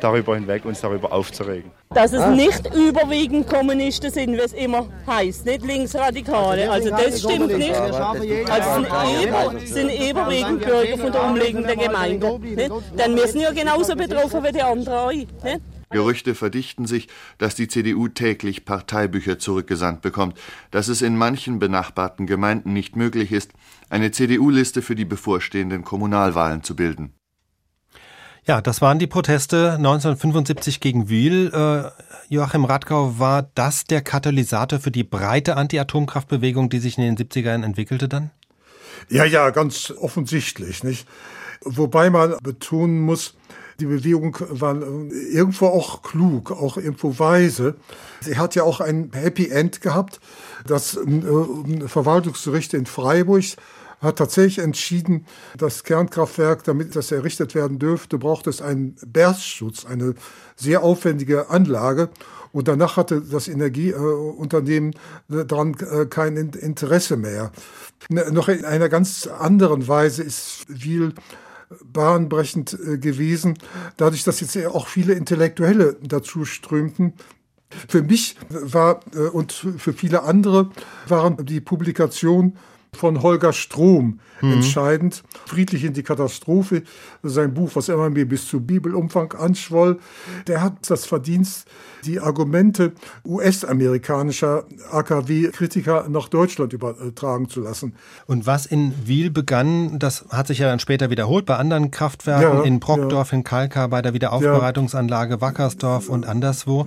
darüber 0.00 0.34
hinweg, 0.34 0.64
uns 0.64 0.80
darüber 0.80 1.12
aufzuregen. 1.12 1.70
Dass 1.90 2.12
es 2.12 2.26
nicht 2.28 2.74
überwiegend 2.74 3.46
Kommunisten 3.46 4.10
sind, 4.10 4.32
wie 4.32 4.40
es 4.40 4.54
immer 4.54 4.88
heißt, 5.06 5.44
nicht 5.44 5.62
Linksradikale. 5.62 6.70
Also 6.70 6.90
das 6.90 7.20
stimmt 7.20 7.56
nicht. 7.58 7.74
Also 7.74 8.86
es 9.62 9.70
sind, 9.74 9.90
überwiegend 9.90 10.64
Bürger 10.64 10.98
von 10.98 11.12
der 11.12 11.24
umliegenden 11.24 11.78
Gemeinde. 11.78 12.38
Nicht? 12.38 12.72
Denn 12.98 13.14
wir 13.14 13.28
sind 13.28 13.42
ja 13.42 13.52
genauso 13.52 13.94
betroffen 13.94 14.42
wie 14.42 14.52
die 14.52 14.62
anderen 14.62 14.94
auch. 14.94 15.12
Nicht? 15.12 15.28
Gerüchte 15.92 16.34
verdichten 16.34 16.86
sich, 16.86 17.08
dass 17.38 17.54
die 17.54 17.68
CDU 17.68 18.08
täglich 18.08 18.64
Parteibücher 18.64 19.38
zurückgesandt 19.38 20.02
bekommt, 20.02 20.38
dass 20.70 20.88
es 20.88 21.02
in 21.02 21.16
manchen 21.16 21.58
benachbarten 21.58 22.26
Gemeinden 22.26 22.72
nicht 22.72 22.96
möglich 22.96 23.32
ist, 23.32 23.52
eine 23.90 24.10
CDU-Liste 24.10 24.82
für 24.82 24.94
die 24.94 25.04
bevorstehenden 25.04 25.84
Kommunalwahlen 25.84 26.62
zu 26.62 26.74
bilden. 26.74 27.14
Ja, 28.44 28.60
das 28.60 28.80
waren 28.80 28.98
die 28.98 29.06
Proteste 29.06 29.74
1975 29.74 30.80
gegen 30.80 31.08
Wiel. 31.08 31.52
Äh, 31.54 31.90
Joachim 32.28 32.64
Radgau, 32.64 33.20
war 33.20 33.48
das 33.54 33.84
der 33.84 34.00
Katalysator 34.00 34.80
für 34.80 34.90
die 34.90 35.04
breite 35.04 35.56
Anti-Atomkraftbewegung, 35.56 36.68
die 36.68 36.80
sich 36.80 36.98
in 36.98 37.04
den 37.04 37.16
70ern 37.16 37.64
entwickelte 37.64 38.08
dann? 38.08 38.32
Ja, 39.08 39.24
ja, 39.24 39.50
ganz 39.50 39.92
offensichtlich, 39.96 40.82
nicht? 40.82 41.06
Wobei 41.64 42.10
man 42.10 42.34
betonen 42.42 43.00
muss, 43.00 43.34
die 43.82 43.86
Bewegung 43.86 44.36
war 44.48 44.76
irgendwo 45.10 45.66
auch 45.66 46.02
klug, 46.02 46.52
auch 46.52 46.76
irgendwo 46.76 47.18
weise. 47.18 47.74
Sie 48.20 48.38
hat 48.38 48.54
ja 48.54 48.62
auch 48.62 48.80
ein 48.80 49.10
Happy 49.12 49.48
End 49.48 49.80
gehabt. 49.80 50.20
Das 50.64 50.96
äh, 50.96 51.88
Verwaltungsgericht 51.88 52.74
in 52.74 52.86
Freiburg 52.86 53.42
hat 54.00 54.18
tatsächlich 54.18 54.60
entschieden, 54.60 55.26
das 55.58 55.82
Kernkraftwerk, 55.82 56.62
damit 56.62 56.94
das 56.94 57.10
errichtet 57.10 57.56
werden 57.56 57.80
dürfte, 57.80 58.18
braucht 58.18 58.46
es 58.46 58.62
einen 58.62 58.94
Berstschutz, 59.04 59.84
eine 59.84 60.14
sehr 60.54 60.84
aufwendige 60.84 61.50
Anlage. 61.50 62.10
Und 62.52 62.68
danach 62.68 62.96
hatte 62.96 63.20
das 63.20 63.48
Energieunternehmen 63.48 64.94
daran 65.26 65.74
äh, 65.80 66.06
kein 66.06 66.36
Interesse 66.36 67.16
mehr. 67.16 67.50
Noch 68.08 68.48
in 68.48 68.64
einer 68.64 68.88
ganz 68.88 69.26
anderen 69.26 69.88
Weise 69.88 70.22
ist 70.22 70.66
Wiel 70.68 71.14
bahnbrechend 71.84 72.72
äh, 72.74 72.98
gewesen, 72.98 73.58
dadurch, 73.96 74.24
dass 74.24 74.40
jetzt 74.40 74.56
auch 74.66 74.86
viele 74.86 75.14
Intellektuelle 75.14 75.96
dazu 76.02 76.44
strömten, 76.44 77.14
Für 77.88 78.02
mich 78.02 78.36
war 78.50 79.00
äh, 79.14 79.28
und 79.28 79.52
für 79.52 79.92
viele 79.92 80.22
andere 80.22 80.70
waren 81.08 81.44
die 81.44 81.60
Publikation 81.60 82.56
von 82.94 83.22
Holger 83.22 83.52
Strom 83.52 84.20
mhm. 84.40 84.52
entscheidend. 84.52 85.22
Friedlich 85.46 85.84
in 85.84 85.94
die 85.94 86.02
Katastrophe, 86.02 86.82
sein 87.22 87.54
Buch, 87.54 87.70
was 87.74 87.88
immer 87.88 88.10
mehr 88.10 88.26
bis 88.26 88.46
zu 88.46 88.60
Bibelumfang 88.60 89.32
anschwoll. 89.32 89.98
Der 90.46 90.62
hat 90.62 90.74
das 90.88 91.06
Verdienst, 91.06 91.66
die 92.04 92.20
Argumente 92.20 92.92
US-amerikanischer 93.24 94.64
AKW-Kritiker 94.90 96.06
nach 96.08 96.28
Deutschland 96.28 96.72
übertragen 96.72 97.48
zu 97.48 97.60
lassen. 97.60 97.94
Und 98.26 98.46
was 98.46 98.66
in 98.66 98.94
Wiel 99.06 99.30
begann, 99.30 99.98
das 99.98 100.26
hat 100.28 100.48
sich 100.48 100.58
ja 100.58 100.66
dann 100.66 100.78
später 100.78 101.10
wiederholt 101.10 101.46
bei 101.46 101.56
anderen 101.56 101.90
Kraftwerken, 101.90 102.58
ja, 102.58 102.62
in 102.62 102.78
Brockdorf, 102.78 103.32
ja. 103.32 103.38
in 103.38 103.44
Kalkar, 103.44 103.88
bei 103.88 104.02
der 104.02 104.12
Wiederaufbereitungsanlage 104.12 105.40
Wackersdorf 105.40 106.08
und 106.08 106.26
anderswo. 106.26 106.86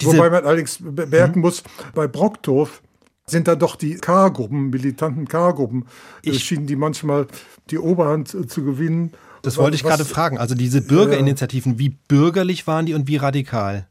Diese 0.00 0.16
Wobei 0.16 0.30
man 0.30 0.44
allerdings 0.44 0.78
bemerken 0.80 1.36
hm? 1.36 1.40
muss, 1.40 1.62
bei 1.94 2.06
Brockdorf 2.06 2.82
sind 3.30 3.48
da 3.48 3.56
doch 3.56 3.76
die 3.76 3.94
K-Gruppen, 3.94 4.70
militanten 4.70 5.28
K-Gruppen, 5.28 5.86
schienen 6.32 6.66
die 6.66 6.76
manchmal 6.76 7.26
die 7.70 7.78
Oberhand 7.78 8.28
zu 8.28 8.64
gewinnen. 8.64 9.12
Das 9.42 9.56
wollte 9.56 9.76
ich 9.76 9.82
gerade 9.82 10.04
fragen. 10.04 10.38
Also 10.38 10.54
diese 10.54 10.80
Bürgerinitiativen, 10.82 11.78
wie 11.78 11.90
bürgerlich 11.90 12.66
waren 12.66 12.86
die 12.86 12.94
und 12.94 13.06
wie 13.08 13.16
radikal? 13.16 13.86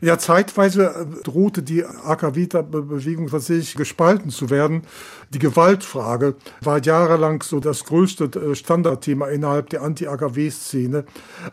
Ja, 0.00 0.18
zeitweise 0.18 1.06
drohte 1.24 1.62
die 1.62 1.84
AKW-Bewegung 1.84 3.28
tatsächlich 3.28 3.74
gespalten 3.74 4.30
zu 4.30 4.50
werden. 4.50 4.82
Die 5.32 5.38
Gewaltfrage 5.38 6.36
war 6.60 6.82
jahrelang 6.82 7.42
so 7.42 7.60
das 7.60 7.84
größte 7.84 8.24
äh, 8.24 8.54
Standardthema 8.54 9.28
innerhalb 9.28 9.70
der 9.70 9.82
Anti-AKW-Szene. 9.82 11.04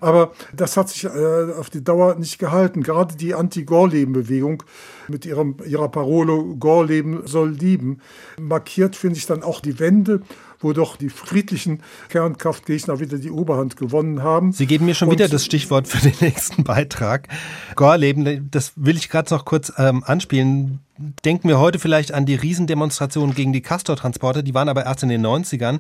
Aber 0.02 0.34
das 0.54 0.78
hat 0.78 0.90
sich 0.90 1.06
äh, 1.06 1.54
auf 1.58 1.70
die 1.70 1.84
Dauer 1.84 2.16
nicht 2.16 2.38
gehalten. 2.38 2.84
Gerade 2.84 3.16
die 3.16 3.34
Anti-Gorleben-Bewegung 3.34 4.64
mit 5.08 5.26
ihrem, 5.26 5.58
ihrer 5.66 5.90
Parole 5.90 6.56
Gorleben 6.60 7.26
soll 7.26 7.52
lieben, 7.52 8.00
markiert, 8.40 8.96
finde 8.96 9.18
ich, 9.18 9.26
dann 9.26 9.44
auch 9.44 9.60
die 9.60 9.80
Wende 9.80 10.22
wo 10.64 10.74
doch 10.74 10.96
die 10.96 11.10
friedlichen 11.10 11.82
Kernkraftgegner 12.10 13.00
wieder 13.00 13.18
die 13.18 13.30
Oberhand 13.30 13.78
gewonnen 13.78 14.24
haben. 14.24 14.54
Sie 14.54 14.66
geben 14.66 14.86
mir 14.86 14.96
schon 14.96 15.10
Und 15.10 15.16
wieder 15.16 15.28
das 15.28 15.46
Stichwort 15.46 15.88
für 15.88 16.02
den 16.02 16.14
nächsten 16.22 16.64
Beitrag. 16.64 17.28
Gorleben, 17.76 18.03
das 18.52 18.74
will 18.76 18.98
ich 18.98 19.10
gerade 19.10 19.34
noch 19.34 19.46
kurz 19.46 19.72
ähm, 19.78 20.04
anspielen. 20.04 20.80
Denken 21.26 21.48
wir 21.48 21.60
heute 21.60 21.80
vielleicht 21.80 22.14
an 22.14 22.26
die 22.26 22.36
Riesendemonstrationen 22.36 23.36
gegen 23.36 23.54
die 23.54 23.62
Castor-Transporte, 23.62 24.44
die 24.44 24.54
waren 24.54 24.70
aber 24.70 24.86
erst 24.86 25.04
in 25.04 25.10
den 25.10 25.26
90ern. 25.26 25.80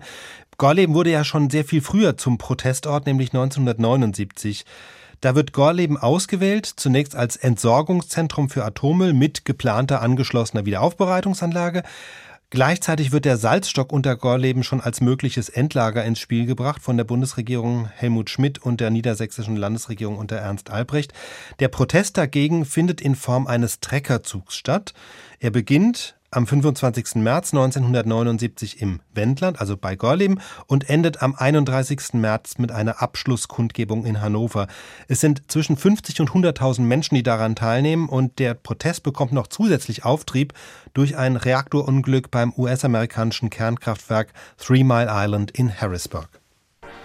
Gorleben 0.58 0.94
wurde 0.94 1.12
ja 1.12 1.24
schon 1.24 1.50
sehr 1.50 1.66
viel 1.66 1.82
früher 1.82 2.18
zum 2.18 2.38
Protestort, 2.38 3.06
nämlich 3.06 3.30
1979. 3.30 4.66
Da 5.22 5.36
wird 5.36 5.54
Gorleben 5.54 5.98
ausgewählt, 5.98 6.66
zunächst 6.66 7.16
als 7.16 7.38
Entsorgungszentrum 7.38 8.50
für 8.50 8.66
Atommüll 8.66 9.14
mit 9.14 9.46
geplanter 9.46 10.02
angeschlossener 10.02 10.66
Wiederaufbereitungsanlage. 10.66 11.84
Gleichzeitig 12.54 13.12
wird 13.12 13.26
der 13.26 13.38
Salzstock 13.38 13.92
unter 13.92 14.16
Gorleben 14.16 14.62
schon 14.62 14.80
als 14.80 15.02
mögliches 15.02 15.50
Endlager 15.50 16.04
ins 16.04 16.20
Spiel 16.20 16.46
gebracht 16.46 16.84
von 16.84 16.98
der 16.98 17.04
Bundesregierung 17.04 17.88
Helmut 17.88 18.30
Schmidt 18.30 18.60
und 18.60 18.80
der 18.80 18.92
niedersächsischen 18.92 19.56
Landesregierung 19.56 20.20
unter 20.20 20.36
Ernst 20.36 20.70
Albrecht. 20.70 21.14
Der 21.58 21.70
Protest 21.70 22.16
dagegen 22.16 22.66
findet 22.66 23.02
in 23.02 23.16
Form 23.16 23.48
eines 23.48 23.80
Treckerzugs 23.80 24.56
statt. 24.56 24.94
Er 25.40 25.50
beginnt 25.50 26.16
am 26.36 26.48
25. 26.48 27.16
März 27.16 27.54
1979 27.54 28.82
im 28.82 29.00
Wendland, 29.14 29.60
also 29.60 29.78
bei 29.78 29.96
Gorleben, 29.96 30.40
und 30.68 30.90
endet 30.90 31.22
am 31.22 31.36
31. 31.36 32.14
März 32.14 32.58
mit 32.58 32.72
einer 32.72 33.02
Abschlusskundgebung 33.02 34.06
in 34.06 34.22
Hannover. 34.22 34.68
Es 35.08 35.22
sind 35.22 35.52
zwischen 35.52 35.78
50 35.78 36.22
und 36.22 36.32
100.000 36.32 36.82
Menschen, 36.82 37.16
die 37.16 37.24
daran 37.24 37.56
teilnehmen, 37.56 38.10
und 38.10 38.40
der 38.40 38.54
Protest 38.54 39.04
bekommt 39.04 39.32
noch 39.32 39.48
zusätzlich 39.48 40.06
Auftrieb 40.06 40.54
durch 40.94 41.18
ein 41.18 41.36
Reaktorunglück 41.36 42.32
beim 42.32 42.54
US-amerikanischen 42.58 43.50
Kernkraftwerk 43.50 44.34
Three 44.58 44.84
Mile 44.84 45.10
Island 45.10 45.52
in 45.52 45.74
Harrisburg. 45.74 46.43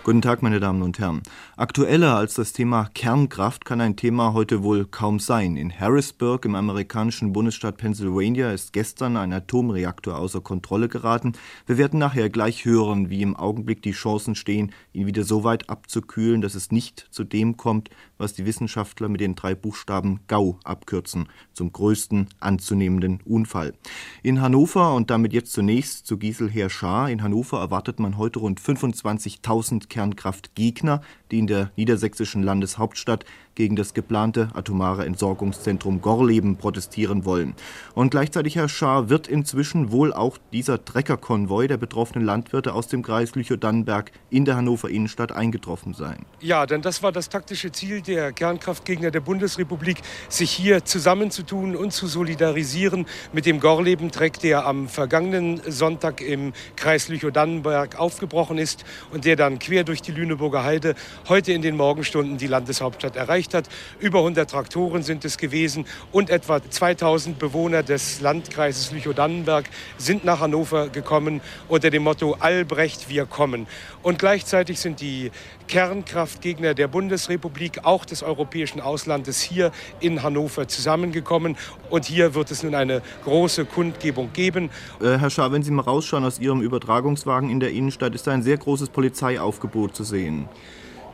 Guten 0.09 0.23
Tag, 0.23 0.43
meine 0.43 0.59
Damen 0.59 0.81
und 0.81 0.99
Herren. 0.99 1.21
Aktueller 1.59 2.17
als 2.17 2.33
das 2.33 2.55
Thema 2.55 2.89
Kernkraft 2.95 3.67
kann 3.67 3.83
ein 3.83 3.95
Thema 3.95 4.33
heute 4.33 4.63
wohl 4.63 4.87
kaum 4.87 5.21
sein. 5.21 5.59
In 5.59 5.71
Harrisburg 5.71 6.47
im 6.47 6.55
amerikanischen 6.55 7.35
Bundesstaat 7.35 7.77
Pennsylvania 7.77 8.51
ist 8.51 8.73
gestern 8.73 9.19
ein 9.19 9.35
Atomreaktor 9.35 10.17
außer 10.17 10.41
Kontrolle 10.41 10.89
geraten. 10.89 11.35
Wir 11.67 11.77
werden 11.77 11.99
nachher 11.99 12.31
gleich 12.31 12.65
hören, 12.65 13.11
wie 13.11 13.21
im 13.21 13.37
Augenblick 13.37 13.83
die 13.83 13.91
Chancen 13.91 14.35
stehen, 14.35 14.73
ihn 14.95 15.07
wieder 15.07 15.25
so 15.25 15.45
weit 15.45 15.69
abzukühlen, 15.69 16.41
dass 16.41 16.55
es 16.55 16.73
nicht 16.73 17.07
zu 17.11 17.23
dem 17.23 17.59
kommt, 17.59 17.91
was 18.19 18.35
die 18.35 18.45
Wissenschaftler 18.45 19.09
mit 19.09 19.21
den 19.21 19.35
drei 19.35 19.55
Buchstaben 19.55 20.21
GAU 20.27 20.59
abkürzen, 20.65 21.29
zum 21.53 21.73
größten 21.73 22.29
anzunehmenden 22.41 23.21
Unfall. 23.25 23.75
In 24.23 24.41
Hannover 24.41 24.95
und 24.95 25.11
damit 25.11 25.33
jetzt 25.33 25.53
zunächst 25.53 26.07
zu 26.07 26.19
Giselher 26.19 26.69
Schaar. 26.69 27.11
In 27.11 27.23
Hannover 27.23 27.61
erwartet 27.61 28.01
man 28.01 28.19
heute 28.19 28.41
rund 28.41 28.61
25.000 28.61 29.89
Kernkraftgegner, 29.89 31.01
die 31.31 31.39
in 31.39 31.47
der 31.47 31.71
niedersächsischen 31.77 32.43
Landeshauptstadt 32.43 33.25
gegen 33.59 33.75
das 33.75 33.93
geplante 33.93 34.51
atomare 34.55 35.05
Entsorgungszentrum 35.05 36.01
Gorleben 36.01 36.59
protestieren 36.59 37.25
wollen. 37.25 37.55
Und 37.93 38.13
gleichzeitig, 38.13 38.55
Herr 38.55 38.69
Schaar, 38.69 39.09
wird 39.09 39.27
inzwischen 39.27 39.91
wohl 39.91 40.13
auch 40.13 40.39
dieser 40.53 40.85
Treckerkonvoi 40.85 41.67
der 41.67 41.77
betroffenen 41.77 42.25
Landwirte 42.25 42.73
aus 42.73 42.87
dem 42.87 43.03
Kreis 43.03 43.35
Lüchow-Dannenberg 43.35 44.13
in 44.31 44.45
der 44.45 44.55
Hannover 44.57 44.89
Innenstadt 44.89 45.33
eingetroffen 45.33 45.93
sein. 45.93 46.25
Ja, 46.39 46.67
denn 46.67 46.83
das 46.83 47.03
war 47.03 47.11
das 47.11 47.31
taktische 47.31 47.73
Ziel 47.73 48.01
der 48.01 48.33
Kernkraftgegner 48.33 49.11
der 49.11 49.21
Bundesrepublik, 49.21 50.03
sich 50.29 50.53
hier 50.53 50.85
zusammenzutun 50.85 51.75
und 51.75 51.93
zu 51.93 52.07
solidarisieren 52.07 53.07
mit 53.33 53.45
dem 53.45 53.59
Gorleben-Treck, 53.59 54.39
der 54.39 54.67
am 54.67 54.87
vergangenen 54.87 55.61
Sonntag 55.67 56.21
im 56.21 56.53
Kreis 56.77 57.09
Lüchow-Dannenberg 57.09 57.99
aufgebrochen 57.99 58.57
ist 58.57 58.85
und 59.13 59.25
der 59.25 59.35
dann 59.35 59.59
quer 59.59 59.83
durch 59.83 60.01
die 60.01 60.13
Lüneburger 60.13 60.63
Heide 60.63 60.95
heute 61.29 61.53
in 61.53 61.63
den 61.63 61.77
Morgenstunden 61.77 62.39
die 62.39 62.47
Landeshauptstadt 62.47 63.17
erreicht 63.17 63.48
hat. 63.55 63.69
Über 64.01 64.21
100 64.21 64.51
Traktoren 64.51 65.03
sind 65.03 65.25
es 65.25 65.39
gewesen 65.39 65.87
und 66.13 66.31
etwa 66.31 66.61
2000 66.63 67.39
Bewohner 67.39 67.83
des 67.83 68.21
Landkreises 68.21 68.93
Lüchow-Dannenberg 68.93 69.69
sind 69.97 70.25
nach 70.25 70.41
Hannover 70.41 70.89
gekommen 70.89 71.41
unter 71.69 71.91
dem 71.91 72.03
Motto 72.05 72.35
Albrecht, 72.39 73.09
wir 73.09 73.27
kommen. 73.27 73.67
Und 74.03 74.19
gleichzeitig 74.19 74.81
sind 74.81 75.01
die 75.01 75.31
Kernkraftgegner 75.69 76.75
der 76.75 76.89
Bundesrepublik, 76.89 77.85
auch 77.85 78.05
des 78.05 78.23
europäischen 78.23 78.81
Auslandes, 78.81 79.41
hier 79.41 79.71
in 80.01 80.23
Hannover 80.23 80.67
zusammengekommen. 80.67 81.57
Und 81.91 82.07
hier 82.07 82.35
wird 82.35 82.51
es 82.51 82.63
nun 82.63 82.75
eine 82.75 83.03
große 83.25 83.67
Kundgebung 83.67 84.33
geben. 84.33 84.71
Äh, 85.01 85.19
Herr 85.19 85.31
Schaar, 85.31 85.53
wenn 85.53 85.63
Sie 85.63 85.71
mal 85.71 85.83
rausschauen 85.83 86.25
aus 86.25 86.39
Ihrem 86.39 86.63
Übertragungswagen 86.63 87.51
in 87.51 87.61
der 87.61 87.73
Innenstadt, 87.73 88.15
ist 88.15 88.27
da 88.27 88.33
ein 88.33 88.43
sehr 88.43 88.57
großes 88.57 88.89
Polizeiaufgebot 88.89 89.95
zu 89.95 90.05
sehen. 90.05 90.49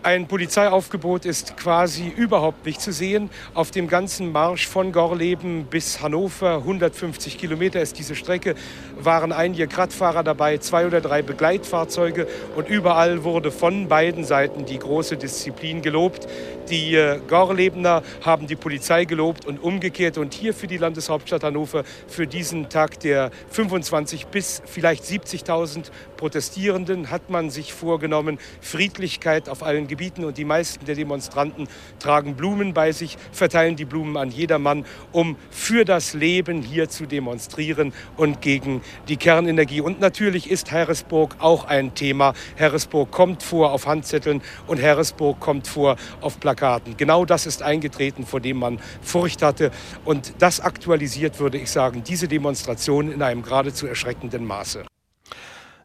Ein 0.04 0.28
Polizeiaufgebot 0.28 1.24
ist 1.24 1.56
quasi 1.56 2.08
überhaupt 2.14 2.66
nicht 2.66 2.78
zu 2.78 2.92
sehen. 2.92 3.30
Auf 3.54 3.70
dem 3.70 3.88
ganzen 3.88 4.32
Marsch 4.32 4.68
von 4.68 4.92
Gorleben 4.92 5.64
bis 5.64 6.02
Hannover, 6.02 6.56
150 6.58 7.38
Kilometer 7.38 7.80
ist 7.80 7.98
diese 7.98 8.14
Strecke, 8.14 8.54
waren 9.00 9.32
einige 9.32 9.66
Radfahrer 9.74 10.22
dabei, 10.22 10.58
zwei 10.58 10.86
oder 10.86 11.00
drei 11.00 11.22
Begleitfahrzeuge 11.22 12.28
und 12.54 12.68
überall 12.68 13.24
wurde 13.24 13.50
von 13.50 13.88
beiden 13.88 14.24
Seiten 14.24 14.66
die 14.66 14.78
große 14.78 15.16
Disziplin 15.16 15.80
gelobt. 15.80 16.28
Die 16.68 16.96
äh, 16.96 17.20
Gorlebener 17.26 18.02
haben 18.22 18.46
die 18.46 18.56
Polizei 18.56 19.06
gelobt 19.06 19.46
und 19.46 19.62
umgekehrt. 19.62 20.18
Und 20.18 20.34
hier 20.34 20.52
für 20.52 20.66
die 20.66 20.76
Landeshauptstadt 20.76 21.44
Hannover 21.44 21.82
für 22.08 22.26
diesen 22.26 22.68
Tag 22.68 23.00
der 23.00 23.30
25 23.50 24.26
bis 24.26 24.62
vielleicht 24.66 25.04
70.000 25.04 25.86
Protestierenden 26.18 27.10
hat 27.10 27.28
man 27.28 27.50
sich 27.50 27.72
vorgenommen, 27.72 28.38
Friedlichkeit 28.60 29.48
auf 29.48 29.62
allen 29.62 29.88
Gebieten 29.94 30.24
und 30.24 30.38
die 30.38 30.44
meisten 30.44 30.84
der 30.86 30.96
Demonstranten 30.96 31.68
tragen 32.00 32.34
Blumen 32.34 32.74
bei 32.74 32.90
sich, 32.90 33.16
verteilen 33.30 33.76
die 33.76 33.84
Blumen 33.84 34.16
an 34.16 34.32
jedermann, 34.32 34.84
um 35.12 35.36
für 35.50 35.84
das 35.84 36.14
Leben 36.14 36.62
hier 36.62 36.88
zu 36.88 37.06
demonstrieren 37.06 37.92
und 38.16 38.40
gegen 38.40 38.82
die 39.06 39.16
Kernenergie. 39.16 39.80
Und 39.80 40.00
natürlich 40.00 40.50
ist 40.50 40.72
Harrisburg 40.72 41.36
auch 41.38 41.66
ein 41.66 41.94
Thema. 41.94 42.34
Harrisburg 42.58 43.12
kommt 43.12 43.44
vor 43.44 43.70
auf 43.70 43.86
Handzetteln 43.86 44.42
und 44.66 44.82
Harrisburg 44.82 45.38
kommt 45.38 45.68
vor 45.68 45.94
auf 46.20 46.40
Plakaten. 46.40 46.96
Genau 46.96 47.24
das 47.24 47.46
ist 47.46 47.62
eingetreten, 47.62 48.26
vor 48.26 48.40
dem 48.40 48.56
man 48.56 48.80
Furcht 49.00 49.42
hatte. 49.42 49.70
Und 50.04 50.34
das 50.40 50.58
aktualisiert, 50.58 51.38
würde 51.38 51.58
ich 51.58 51.70
sagen, 51.70 52.02
diese 52.02 52.26
Demonstration 52.26 53.12
in 53.12 53.22
einem 53.22 53.42
geradezu 53.42 53.86
erschreckenden 53.86 54.44
Maße. 54.44 54.84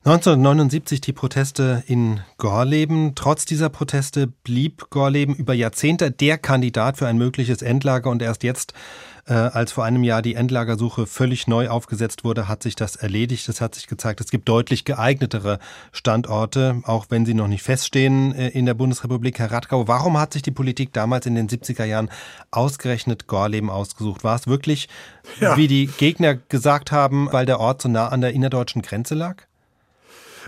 1979 0.05 1.01
die 1.01 1.11
Proteste 1.11 1.83
in 1.85 2.21
Gorleben. 2.37 3.15
Trotz 3.15 3.43
dieser 3.43 3.67
Proteste 3.67 4.27
blieb 4.27 4.89
Gorleben 4.91 5.35
über 5.35 5.53
Jahrzehnte 5.53 6.09
der 6.09 6.37
Kandidat 6.37 6.95
für 6.95 7.07
ein 7.07 7.17
mögliches 7.17 7.61
Endlager 7.61 8.09
und 8.09 8.21
erst 8.21 8.43
jetzt, 8.43 8.73
äh, 9.27 9.33
als 9.33 9.73
vor 9.73 9.83
einem 9.83 10.05
Jahr 10.05 10.21
die 10.21 10.35
Endlagersuche 10.35 11.05
völlig 11.05 11.47
neu 11.47 11.67
aufgesetzt 11.67 12.23
wurde, 12.23 12.47
hat 12.47 12.63
sich 12.63 12.77
das 12.77 12.95
erledigt. 12.95 13.49
Es 13.49 13.59
hat 13.59 13.75
sich 13.75 13.87
gezeigt, 13.87 14.21
es 14.21 14.31
gibt 14.31 14.47
deutlich 14.47 14.85
geeignetere 14.85 15.59
Standorte, 15.91 16.81
auch 16.85 17.07
wenn 17.09 17.25
sie 17.25 17.33
noch 17.33 17.49
nicht 17.49 17.63
feststehen 17.63 18.33
äh, 18.33 18.47
in 18.47 18.65
der 18.65 18.75
Bundesrepublik. 18.75 19.37
Herr 19.37 19.51
Radgau, 19.51 19.89
warum 19.89 20.17
hat 20.17 20.31
sich 20.31 20.43
die 20.43 20.51
Politik 20.51 20.93
damals 20.93 21.25
in 21.25 21.35
den 21.35 21.49
70er 21.49 21.83
Jahren 21.83 22.09
ausgerechnet 22.51 23.27
Gorleben 23.27 23.69
ausgesucht? 23.69 24.23
War 24.23 24.37
es 24.37 24.47
wirklich, 24.47 24.87
ja. 25.41 25.57
wie 25.57 25.67
die 25.67 25.87
Gegner 25.87 26.35
gesagt 26.35 26.93
haben, 26.93 27.27
weil 27.33 27.45
der 27.45 27.59
Ort 27.59 27.81
so 27.81 27.89
nah 27.89 28.07
an 28.07 28.21
der 28.21 28.31
innerdeutschen 28.31 28.81
Grenze 28.81 29.13
lag? 29.13 29.48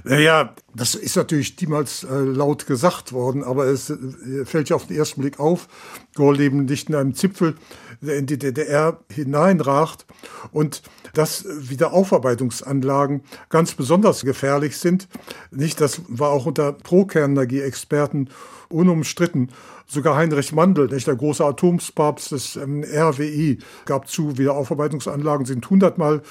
Naja, 0.03 0.53
das 0.73 0.95
ist 0.95 1.15
natürlich 1.15 1.59
niemals 1.61 2.03
äh, 2.03 2.13
laut 2.13 2.65
gesagt 2.65 3.13
worden, 3.13 3.43
aber 3.43 3.65
es 3.65 3.89
äh, 3.89 4.45
fällt 4.45 4.69
ja 4.69 4.75
auf 4.75 4.87
den 4.87 4.97
ersten 4.97 5.21
Blick 5.21 5.39
auf. 5.39 5.67
Gorleben 6.15 6.65
nicht 6.65 6.89
in 6.89 6.95
einem 6.95 7.13
Zipfel, 7.13 7.55
in 8.01 8.25
die 8.25 8.39
DDR 8.39 8.99
hineinragt 9.11 10.05
und 10.51 10.81
dass 11.13 11.45
Wiederaufarbeitungsanlagen 11.45 13.21
ganz 13.49 13.73
besonders 13.73 14.23
gefährlich 14.23 14.77
sind. 14.77 15.07
Nicht, 15.51 15.79
das 15.81 16.01
war 16.07 16.29
auch 16.29 16.45
unter 16.45 16.73
Pro-Kernenergie-Experten 16.73 18.29
unumstritten. 18.69 19.49
Sogar 19.85 20.15
Heinrich 20.15 20.53
Mandel, 20.53 20.87
nicht, 20.87 21.07
der 21.07 21.15
große 21.15 21.43
Atomspapst 21.43 22.31
des 22.31 22.55
ähm, 22.55 22.83
RWI, 22.83 23.59
gab 23.85 24.07
zu, 24.07 24.37
Wiederaufarbeitungsanlagen 24.37 25.45
sind 25.45 25.69
hundertmal 25.69 26.21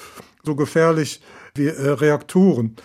so 0.43 0.55
gefährlich 0.55 1.21
wie 1.55 1.67
äh, 1.67 1.89
Reaktoren. 1.89 2.75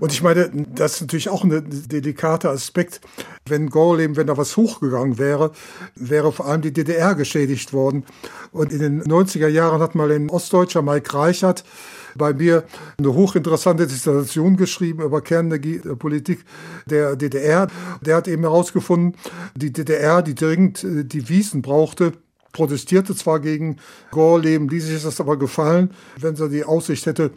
Und 0.00 0.12
ich 0.12 0.22
meine, 0.22 0.50
das 0.74 0.94
ist 0.94 1.00
natürlich 1.02 1.28
auch 1.28 1.44
ein 1.44 1.64
delikater 1.88 2.50
Aspekt. 2.50 3.00
Wenn 3.46 3.70
Gorleben, 3.70 4.16
wenn 4.16 4.26
da 4.26 4.36
was 4.36 4.56
hochgegangen 4.56 5.18
wäre, 5.18 5.52
wäre 5.94 6.32
vor 6.32 6.46
allem 6.46 6.62
die 6.62 6.72
DDR 6.72 7.14
geschädigt 7.14 7.72
worden. 7.72 8.04
Und 8.52 8.72
in 8.72 8.80
den 8.80 9.02
90er 9.02 9.48
Jahren 9.48 9.80
hat 9.80 9.94
mal 9.94 10.10
ein 10.10 10.30
Ostdeutscher, 10.30 10.82
Mike 10.82 11.14
Reichert, 11.14 11.64
bei 12.16 12.32
mir 12.32 12.64
eine 12.98 13.12
hochinteressante 13.12 13.86
Dissertation 13.86 14.56
geschrieben 14.56 15.02
über 15.02 15.20
Kernenergiepolitik 15.20 16.44
der 16.86 17.16
DDR. 17.16 17.68
Der 18.00 18.16
hat 18.16 18.28
eben 18.28 18.42
herausgefunden, 18.42 19.16
die 19.54 19.72
DDR, 19.72 20.22
die 20.22 20.34
dringend 20.34 20.82
äh, 20.82 21.04
die 21.04 21.28
Wiesen 21.28 21.62
brauchte, 21.62 22.12
protestierte 22.56 23.14
zwar 23.14 23.38
gegen 23.40 23.76
Gorleben, 24.10 24.66
ließ 24.68 24.86
sich 24.86 25.02
das 25.02 25.20
aber 25.20 25.38
gefallen, 25.38 25.90
wenn 26.18 26.36
sie 26.36 26.48
die 26.48 26.64
Aussicht 26.64 27.04
hätte, 27.04 27.32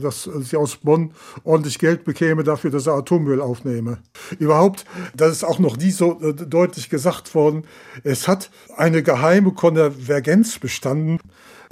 dass 0.00 0.28
sie 0.40 0.56
aus 0.56 0.78
Bonn 0.78 1.12
ordentlich 1.44 1.78
Geld 1.78 2.04
bekäme 2.04 2.42
dafür, 2.42 2.72
dass 2.72 2.88
er 2.88 2.94
Atommüll 2.94 3.40
aufnehme. 3.40 3.98
Überhaupt, 4.40 4.84
das 5.14 5.30
ist 5.30 5.44
auch 5.44 5.60
noch 5.60 5.76
nie 5.76 5.92
so 5.92 6.20
äh, 6.20 6.34
deutlich 6.34 6.90
gesagt 6.90 7.36
worden, 7.36 7.62
es 8.02 8.26
hat 8.26 8.50
eine 8.76 9.04
geheime 9.04 9.52
Konvergenz 9.52 10.58
bestanden 10.58 11.20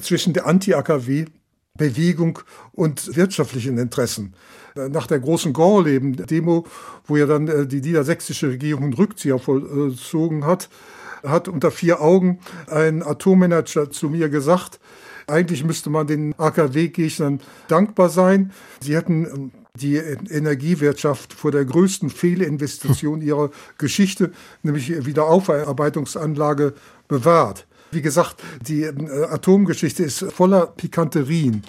zwischen 0.00 0.32
der 0.32 0.46
Anti-AKW 0.46 1.26
Bewegung 1.76 2.38
und 2.70 3.16
wirtschaftlichen 3.16 3.76
Interessen. 3.78 4.34
Nach 4.76 5.08
der 5.08 5.18
großen 5.18 5.52
Gorleben-Demo, 5.52 6.64
wo 7.06 7.16
ja 7.16 7.26
dann 7.26 7.48
äh, 7.48 7.66
die 7.66 7.80
niedersächsische 7.80 8.50
Regierung 8.50 8.84
einen 8.84 8.94
Rückzieher 8.94 9.40
vollzogen 9.40 10.46
hat, 10.46 10.68
hat 11.25 11.49
unter 11.49 11.71
vier 11.71 12.00
Augen 12.00 12.38
ein 12.69 13.02
Atommanager 13.02 13.90
zu 13.90 14.09
mir 14.09 14.28
gesagt, 14.28 14.81
eigentlich 15.26 15.64
müsste 15.64 15.90
man 15.90 16.07
den 16.07 16.35
AKW-Gegnern 16.38 17.40
dankbar 17.69 18.09
sein. 18.09 18.52
Sie 18.81 18.95
hätten 18.95 19.25
ähm, 19.25 19.50
die 19.76 19.97
Energiewirtschaft 19.97 21.33
vor 21.33 21.50
der 21.50 21.64
größten 21.64 22.11
Fehlinvestition 22.11 23.23
ihrer 23.23 23.50
Geschichte, 23.78 24.33
nämlich 24.62 25.07
Wiederaufarbeitungsanlage, 25.07 26.75
bewahrt. 27.09 27.66
Wie 27.90 28.02
gesagt, 28.02 28.43
die 28.66 28.83
ähm, 28.83 29.09
Atomgeschichte 29.31 30.04
ist 30.04 30.25
voller 30.33 30.66
Pikanterien. 30.66 31.62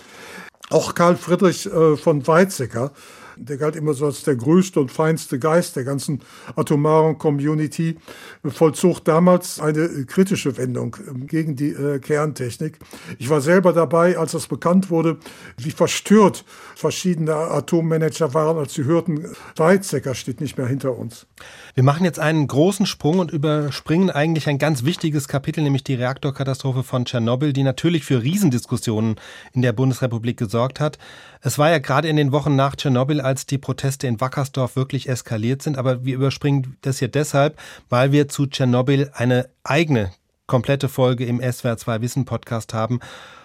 Auch 0.70 0.96
Karl 0.96 1.16
Friedrich 1.16 1.68
äh, 1.68 1.96
von 1.96 2.26
Weizsäcker 2.28 2.92
der 3.38 3.58
galt 3.58 3.75
immer 3.75 3.94
so 3.94 4.06
als 4.06 4.24
der 4.24 4.36
größte 4.36 4.80
und 4.80 4.92
feinste 4.92 5.39
Geist 5.39 5.75
der 5.75 5.84
ganzen 5.84 6.22
atomaren 6.56 7.18
Community, 7.18 7.98
vollzog 8.44 9.04
damals 9.04 9.60
eine 9.60 10.06
kritische 10.06 10.58
Wendung 10.58 10.96
ähm, 11.08 11.27
gegen 11.27 11.56
die 11.56 11.70
äh, 11.70 12.00
Kerntechnik. 12.00 12.79
Ich 13.20 13.29
war 13.29 13.42
selber 13.42 13.74
dabei, 13.74 14.18
als 14.18 14.31
das 14.33 14.48
bekannt 14.48 14.90
wurde, 14.90 15.18
wie 15.57 15.72
verstört 15.72 16.46
verschiedene 16.75 17.33
Atommanager 17.33 18.33
waren, 18.33 18.57
als 18.57 18.74
sie 18.74 18.83
hörten, 18.83 19.36
Weizsäcker 19.55 20.16
steht 20.16 20.42
nicht 20.42 20.57
mehr 20.57 20.68
hinter 20.68 20.98
uns. 20.98 21.25
Wir 21.74 21.83
machen 21.83 22.05
jetzt 22.05 22.20
einen 22.20 22.48
großen 22.48 22.86
Sprung 22.86 23.20
und 23.20 23.31
überspringen 23.31 24.10
eigentlich 24.10 24.48
ein 24.48 24.57
ganz 24.57 24.83
wichtiges 24.83 25.27
Kapitel, 25.27 25.64
nämlich 25.64 25.83
die 25.83 25.96
Reaktorkatastrophe 25.96 26.83
von 26.83 27.05
Tschernobyl, 27.05 27.53
die 27.53 27.64
natürlich 27.64 28.03
für 28.05 28.22
Riesendiskussionen 28.22 29.16
in 29.53 29.62
der 29.62 29.74
Bundesrepublik 29.74 30.38
gesorgt 30.38 30.79
hat. 30.79 30.98
Es 31.42 31.57
war 31.57 31.70
ja 31.70 31.79
gerade 31.79 32.07
in 32.07 32.16
den 32.16 32.31
Wochen 32.31 32.55
nach 32.55 32.75
Tschernobyl, 32.75 33.22
als 33.25 33.46
die 33.46 33.57
Proteste 33.57 34.07
in 34.07 34.22
Wackersdorf 34.22 34.75
wirklich 34.75 35.09
eskaliert 35.09 35.61
sind, 35.61 35.77
aber 35.77 36.05
wir 36.05 36.16
überspringen 36.16 36.77
das 36.81 37.00
hier 37.00 37.09
deshalb, 37.09 37.59
weil 37.90 38.11
wir 38.11 38.29
zu 38.29 38.46
Tschernobyl 38.46 39.11
eine 39.14 39.50
eigene 39.64 40.11
komplette 40.48 40.90
Folge 40.90 41.25
im 41.25 41.42
SWR2 41.42 42.01
Wissen 42.01 42.25
Podcast 42.25 42.74
haben. 42.74 43.00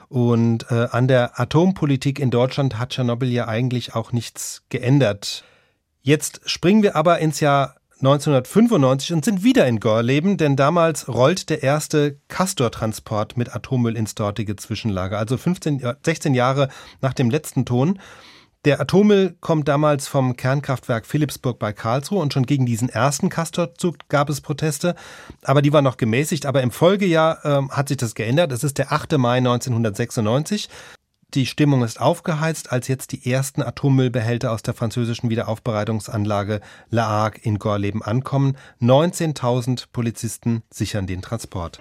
Und 0.09 0.71
äh, 0.71 0.89
an 0.91 1.09
der 1.09 1.39
Atompolitik 1.41 2.19
in 2.19 2.31
Deutschland 2.31 2.79
hat 2.79 2.91
Tschernobyl 2.91 3.31
ja 3.31 3.49
eigentlich 3.49 3.95
auch 3.95 4.13
nichts 4.13 4.63
geändert. 4.69 5.45
Jetzt 6.03 6.41
springen 6.45 6.83
wir 6.83 6.97
aber 6.97 7.21
ins 7.21 7.41
Jahr 7.41 7.77
1995 8.01 9.13
und 9.13 9.25
sind 9.25 9.45
wieder 9.45 9.67
in 9.67 9.79
Gorleben, 9.79 10.39
denn 10.39 10.57
damals 10.57 11.07
rollt 11.07 11.51
der 11.51 11.63
erste 11.63 12.17
Castor-Transport 12.29 13.37
mit 13.37 13.55
Atommüll 13.55 13.95
ins 13.95 14.15
dortige 14.15 14.57
Zwischenlager, 14.57 15.19
also 15.19 15.37
15, 15.37 15.87
16 16.03 16.33
Jahre 16.33 16.71
nach 17.03 17.13
dem 17.13 17.29
letzten 17.29 17.67
Ton. 17.67 17.99
Der 18.67 18.79
Atommüll 18.79 19.37
kommt 19.41 19.69
damals 19.69 20.07
vom 20.07 20.37
Kernkraftwerk 20.37 21.07
Philipsburg 21.07 21.59
bei 21.59 21.73
Karlsruhe 21.73 22.21
und 22.21 22.35
schon 22.35 22.45
gegen 22.45 22.67
diesen 22.67 22.91
ersten 22.91 23.31
Castor-Zug 23.31 23.97
gab 24.11 24.29
es 24.29 24.43
Proteste, 24.43 24.97
aber 25.43 25.63
die 25.63 25.73
waren 25.73 25.85
noch 25.85 25.97
gemäßigt. 25.97 26.45
Aber 26.45 26.61
im 26.61 26.71
Folgejahr 26.71 27.43
äh, 27.43 27.69
hat 27.71 27.89
sich 27.89 27.97
das 27.97 28.15
geändert. 28.15 28.53
Es 28.53 28.63
ist 28.63 28.77
der 28.77 28.93
8. 28.93 29.17
Mai 29.17 29.39
1996. 29.39 30.69
Die 31.33 31.47
Stimmung 31.47 31.83
ist 31.85 32.03
aufgeheizt, 32.03 32.71
als 32.71 32.89
jetzt 32.89 33.13
die 33.13 33.31
ersten 33.33 33.63
Atommüllbehälter 33.63 34.53
aus 34.53 34.61
der 34.61 34.75
französischen 34.75 35.31
Wiederaufbereitungsanlage 35.31 36.61
La 36.91 37.09
Hague 37.09 37.41
in 37.43 37.59
Gorleben 37.59 38.03
ankommen. 38.03 38.59
19.000 38.83 39.87
Polizisten 39.91 40.65
sichern 40.69 41.07
den 41.07 41.23
Transport. 41.23 41.81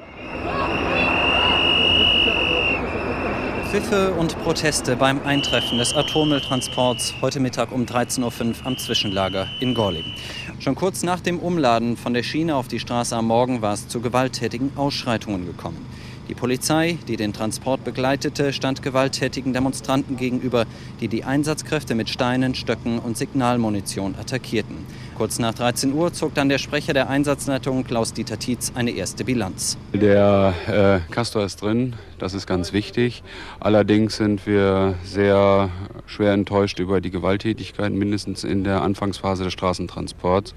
Pfiffe 3.70 4.14
und 4.14 4.36
Proteste 4.40 4.96
beim 4.96 5.22
Eintreffen 5.24 5.78
des 5.78 5.94
Atommülltransports 5.94 7.14
heute 7.22 7.40
Mittag 7.40 7.72
um 7.72 7.86
13.05 7.86 8.24
Uhr 8.24 8.66
am 8.66 8.78
Zwischenlager 8.80 9.48
in 9.60 9.76
Gorleben. 9.76 10.12
Schon 10.58 10.74
kurz 10.74 11.04
nach 11.04 11.20
dem 11.20 11.38
Umladen 11.38 11.96
von 11.96 12.16
der 12.16 12.24
Schiene 12.24 12.56
auf 12.56 12.68
die 12.68 12.80
Straße 12.80 13.16
am 13.16 13.28
Morgen 13.28 13.62
war 13.62 13.74
es 13.74 13.88
zu 13.88 14.02
gewalttätigen 14.02 14.72
Ausschreitungen 14.76 15.46
gekommen. 15.46 15.86
Die 16.30 16.34
Polizei, 16.34 16.98
die 17.08 17.16
den 17.16 17.32
Transport 17.32 17.84
begleitete, 17.84 18.54
stand 18.54 18.82
gewalttätigen 18.82 19.54
Demonstranten 19.54 20.18
gegenüber, 20.18 20.66
die 21.00 21.08
die 21.08 21.24
Einsatzkräfte 21.24 21.94
mit 21.94 22.10
Steinen, 22.10 22.56
Stöcken 22.56 22.98
und 22.98 23.18
Signalmunition 23.18 24.16
attackierten. 24.20 24.78
Kurz 25.16 25.38
nach 25.38 25.54
13 25.54 25.94
Uhr 25.94 26.12
zog 26.12 26.34
dann 26.34 26.50
der 26.50 26.58
Sprecher 26.58 26.94
der 26.94 27.08
Einsatzleitung 27.08 27.84
Klaus-Dieter 27.84 28.40
Tietz 28.40 28.72
eine 28.74 28.92
erste 28.92 29.24
Bilanz. 29.24 29.78
Der 29.94 30.56
äh, 30.68 31.12
Castor 31.14 31.44
ist 31.46 31.62
drin, 31.62 31.96
das 32.22 32.34
ist 32.34 32.48
ganz 32.48 32.74
wichtig. 32.74 33.24
Allerdings 33.60 34.18
sind 34.18 34.46
wir 34.46 34.96
sehr 35.04 35.70
schwer 36.06 36.34
enttäuscht 36.34 36.80
über 36.80 37.02
die 37.02 37.12
Gewalttätigkeit, 37.12 37.92
mindestens 37.92 38.44
in 38.44 38.64
der 38.64 38.82
Anfangsphase 38.82 39.44
des 39.44 39.54
Straßentransports, 39.54 40.54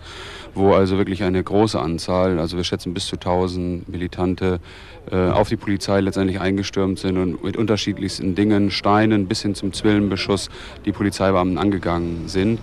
wo 0.54 0.74
also 0.74 0.98
wirklich 0.98 1.22
eine 1.22 1.42
große 1.42 1.80
Anzahl, 1.80 2.38
also 2.38 2.56
wir 2.56 2.64
schätzen 2.64 2.94
bis 2.94 3.06
zu 3.06 3.16
1000 3.16 3.88
Militante, 3.88 4.60
äh, 5.10 5.16
auf 5.30 5.48
die 5.48 5.56
Polizei 5.56 6.00
letztendlich 6.00 6.40
eingestürmt 6.40 6.98
sind 6.98 7.18
und 7.18 7.42
mit 7.42 7.56
unterschiedlichsten 7.56 8.34
Dingen, 8.34 8.70
Steinen 8.70 9.26
bis 9.26 9.42
hin 9.42 9.54
zum 9.54 9.72
Zwillenbeschuss 9.72 10.50
die 10.84 10.92
Polizeibeamten 10.92 11.58
angegangen 11.58 12.28
sind. 12.28 12.60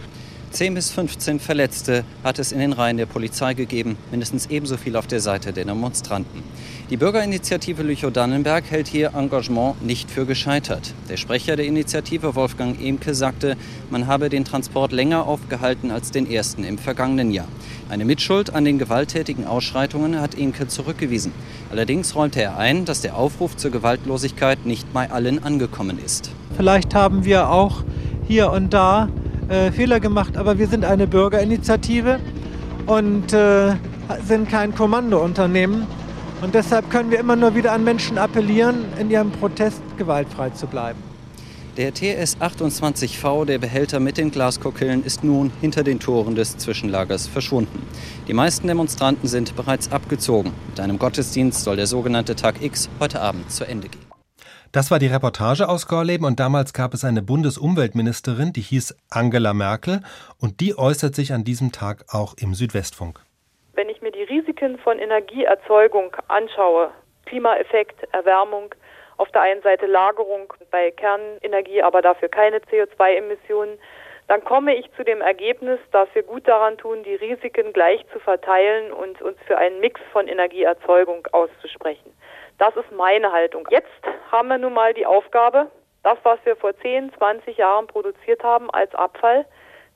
10 0.52 0.74
bis 0.74 0.90
15 0.90 1.40
Verletzte 1.40 2.04
hat 2.24 2.40
es 2.40 2.52
in 2.52 2.60
den 2.60 2.74
Reihen 2.74 2.98
der 2.98 3.06
Polizei 3.06 3.54
gegeben, 3.54 3.98
mindestens 4.10 4.48
ebenso 4.48 4.78
viel 4.78 4.96
auf 4.96 5.06
der 5.06 5.20
Seite 5.20 5.54
der 5.54 5.66
Demonstranten. 5.66 6.44
Die 6.90 6.98
Bürgerinitiative 6.98 7.84
Lüchow-Dannenberg 7.84 8.64
hält 8.72 8.88
hier 8.88 9.14
Engagement 9.14 9.86
nicht 9.86 10.10
für 10.10 10.26
gescheitert. 10.26 10.94
Der 11.08 11.18
Sprecher 11.18 11.56
der 11.56 11.66
Initiative, 11.66 12.36
Wolfgang 12.36 12.82
Emke, 12.82 13.14
sagte, 13.14 13.58
man 13.92 14.08
habe 14.08 14.30
den 14.30 14.44
Transport 14.44 14.92
länger 14.92 15.28
aufgehalten 15.28 15.92
als 15.92 16.10
den 16.10 16.30
ersten 16.30 16.64
im 16.64 16.80
vergangenen 16.80 17.32
Jahr. 17.32 17.48
Eine 17.90 18.06
Mitschuld 18.06 18.54
an 18.54 18.66
den 18.66 18.80
gewalttätigen 18.80 19.46
Ausschreitungen 19.46 20.20
hat 20.20 20.36
Emke 20.36 20.68
zurückgewiesen. 20.68 21.32
Allerdings 21.70 22.16
räumte 22.16 22.42
er 22.42 22.58
ein, 22.58 22.86
dass 22.86 23.02
der 23.02 23.16
Aufruf 23.16 23.56
zur 23.56 23.70
Gewaltlosigkeit 23.70 24.66
nicht 24.66 24.92
bei 24.94 25.12
allen 25.12 25.44
angekommen 25.44 26.00
ist. 26.04 26.32
Vielleicht 26.58 26.96
haben 26.96 27.24
wir 27.24 27.50
auch 27.52 27.84
hier 28.28 28.52
und 28.52 28.74
da 28.74 29.10
äh, 29.50 29.72
Fehler 29.72 30.00
gemacht, 30.00 30.38
aber 30.38 30.58
wir 30.58 30.68
sind 30.68 30.86
eine 30.86 31.08
Bürgerinitiative 31.08 32.20
und 32.86 33.34
äh, 33.34 33.74
sind 34.26 34.50
kein 34.50 34.74
Kommandounternehmen. 34.74 35.86
Und 36.42 36.56
deshalb 36.56 36.90
können 36.90 37.12
wir 37.12 37.20
immer 37.20 37.36
nur 37.36 37.56
wieder 37.56 37.74
an 37.74 37.84
Menschen 37.84 38.18
appellieren, 38.18 38.86
in 39.00 39.12
ihrem 39.12 39.32
Protest 39.32 39.82
gewaltfrei 39.98 40.52
zu 40.52 40.68
bleiben. 40.68 41.00
Der 41.78 41.94
TS-28V, 41.94 43.46
der 43.46 43.58
Behälter 43.58 44.00
mit 44.00 44.18
den 44.18 44.32
Glaskokillen, 44.32 45.04
ist 45.04 45.24
nun 45.24 45.52
hinter 45.62 45.84
den 45.84 46.00
Toren 46.00 46.36
des 46.36 46.58
Zwischenlagers 46.58 47.28
verschwunden. 47.28 47.84
Die 48.28 48.34
meisten 48.34 48.68
Demonstranten 48.68 49.30
sind 49.30 49.56
bereits 49.56 49.92
abgezogen. 49.92 50.52
Mit 50.70 50.80
einem 50.80 51.00
Gottesdienst 51.00 51.64
soll 51.64 51.78
der 51.78 51.88
sogenannte 51.88 52.36
Tag 52.36 52.62
X 52.62 52.90
heute 53.00 53.22
Abend 53.22 53.50
zu 53.52 53.66
Ende 53.66 53.88
gehen. 53.88 54.09
Das 54.72 54.92
war 54.92 55.00
die 55.00 55.08
Reportage 55.08 55.68
aus 55.68 55.88
Gorleben 55.88 56.26
und 56.26 56.40
damals 56.40 56.74
gab 56.74 56.94
es 56.94 57.04
eine 57.04 57.24
Bundesumweltministerin, 57.24 58.54
die 58.54 58.62
hieß 58.62 58.96
Angela 59.10 59.56
Merkel 59.56 60.02
und 60.40 60.60
die 60.60 60.78
äußert 60.78 61.16
sich 61.16 61.34
an 61.34 61.44
diesem 61.44 61.72
Tag 61.72 62.06
auch 62.14 62.36
im 62.40 62.54
Südwestfunk. 62.54 63.20
Wenn 63.74 63.90
ich 63.90 64.04
mir 64.04 64.12
die 64.12 64.22
Risiken 64.22 64.78
von 64.78 65.00
Energieerzeugung 65.00 66.16
anschaue, 66.28 66.92
Klimaeffekt, 67.26 68.14
Erwärmung, 68.14 68.76
auf 69.18 69.32
der 69.32 69.42
einen 69.42 69.64
Seite 69.64 69.88
Lagerung 69.88 70.54
bei 70.70 70.92
Kernenergie, 70.92 71.82
aber 71.82 72.04
dafür 72.04 72.30
keine 72.30 72.58
CO2-Emissionen, 72.60 73.80
dann 74.28 74.44
komme 74.44 74.76
ich 74.76 74.86
zu 74.96 75.04
dem 75.04 75.22
Ergebnis, 75.22 75.80
dass 75.92 76.08
wir 76.14 76.22
gut 76.22 76.48
daran 76.48 76.78
tun, 76.78 77.02
die 77.02 77.16
Risiken 77.16 77.74
gleich 77.74 78.06
zu 78.14 78.20
verteilen 78.20 78.94
und 78.94 79.20
uns 79.24 79.40
für 79.48 79.58
einen 79.58 79.80
Mix 79.80 80.00
von 80.14 80.28
Energieerzeugung 80.28 81.28
auszusprechen. 81.32 82.14
Das 82.60 82.76
ist 82.76 82.92
meine 82.92 83.32
Haltung. 83.32 83.68
Jetzt 83.72 83.88
haben 84.32 84.48
wir 84.50 84.58
nun 84.58 84.74
mal 84.74 84.94
die 84.94 85.06
Aufgabe, 85.06 85.72
das, 86.04 86.18
was 86.24 86.40
wir 86.46 86.56
vor 86.56 86.78
10, 86.78 87.12
20 87.18 87.58
Jahren 87.58 87.88
produziert 87.88 88.44
haben 88.44 88.70
als 88.72 88.94
Abfall, 88.96 89.46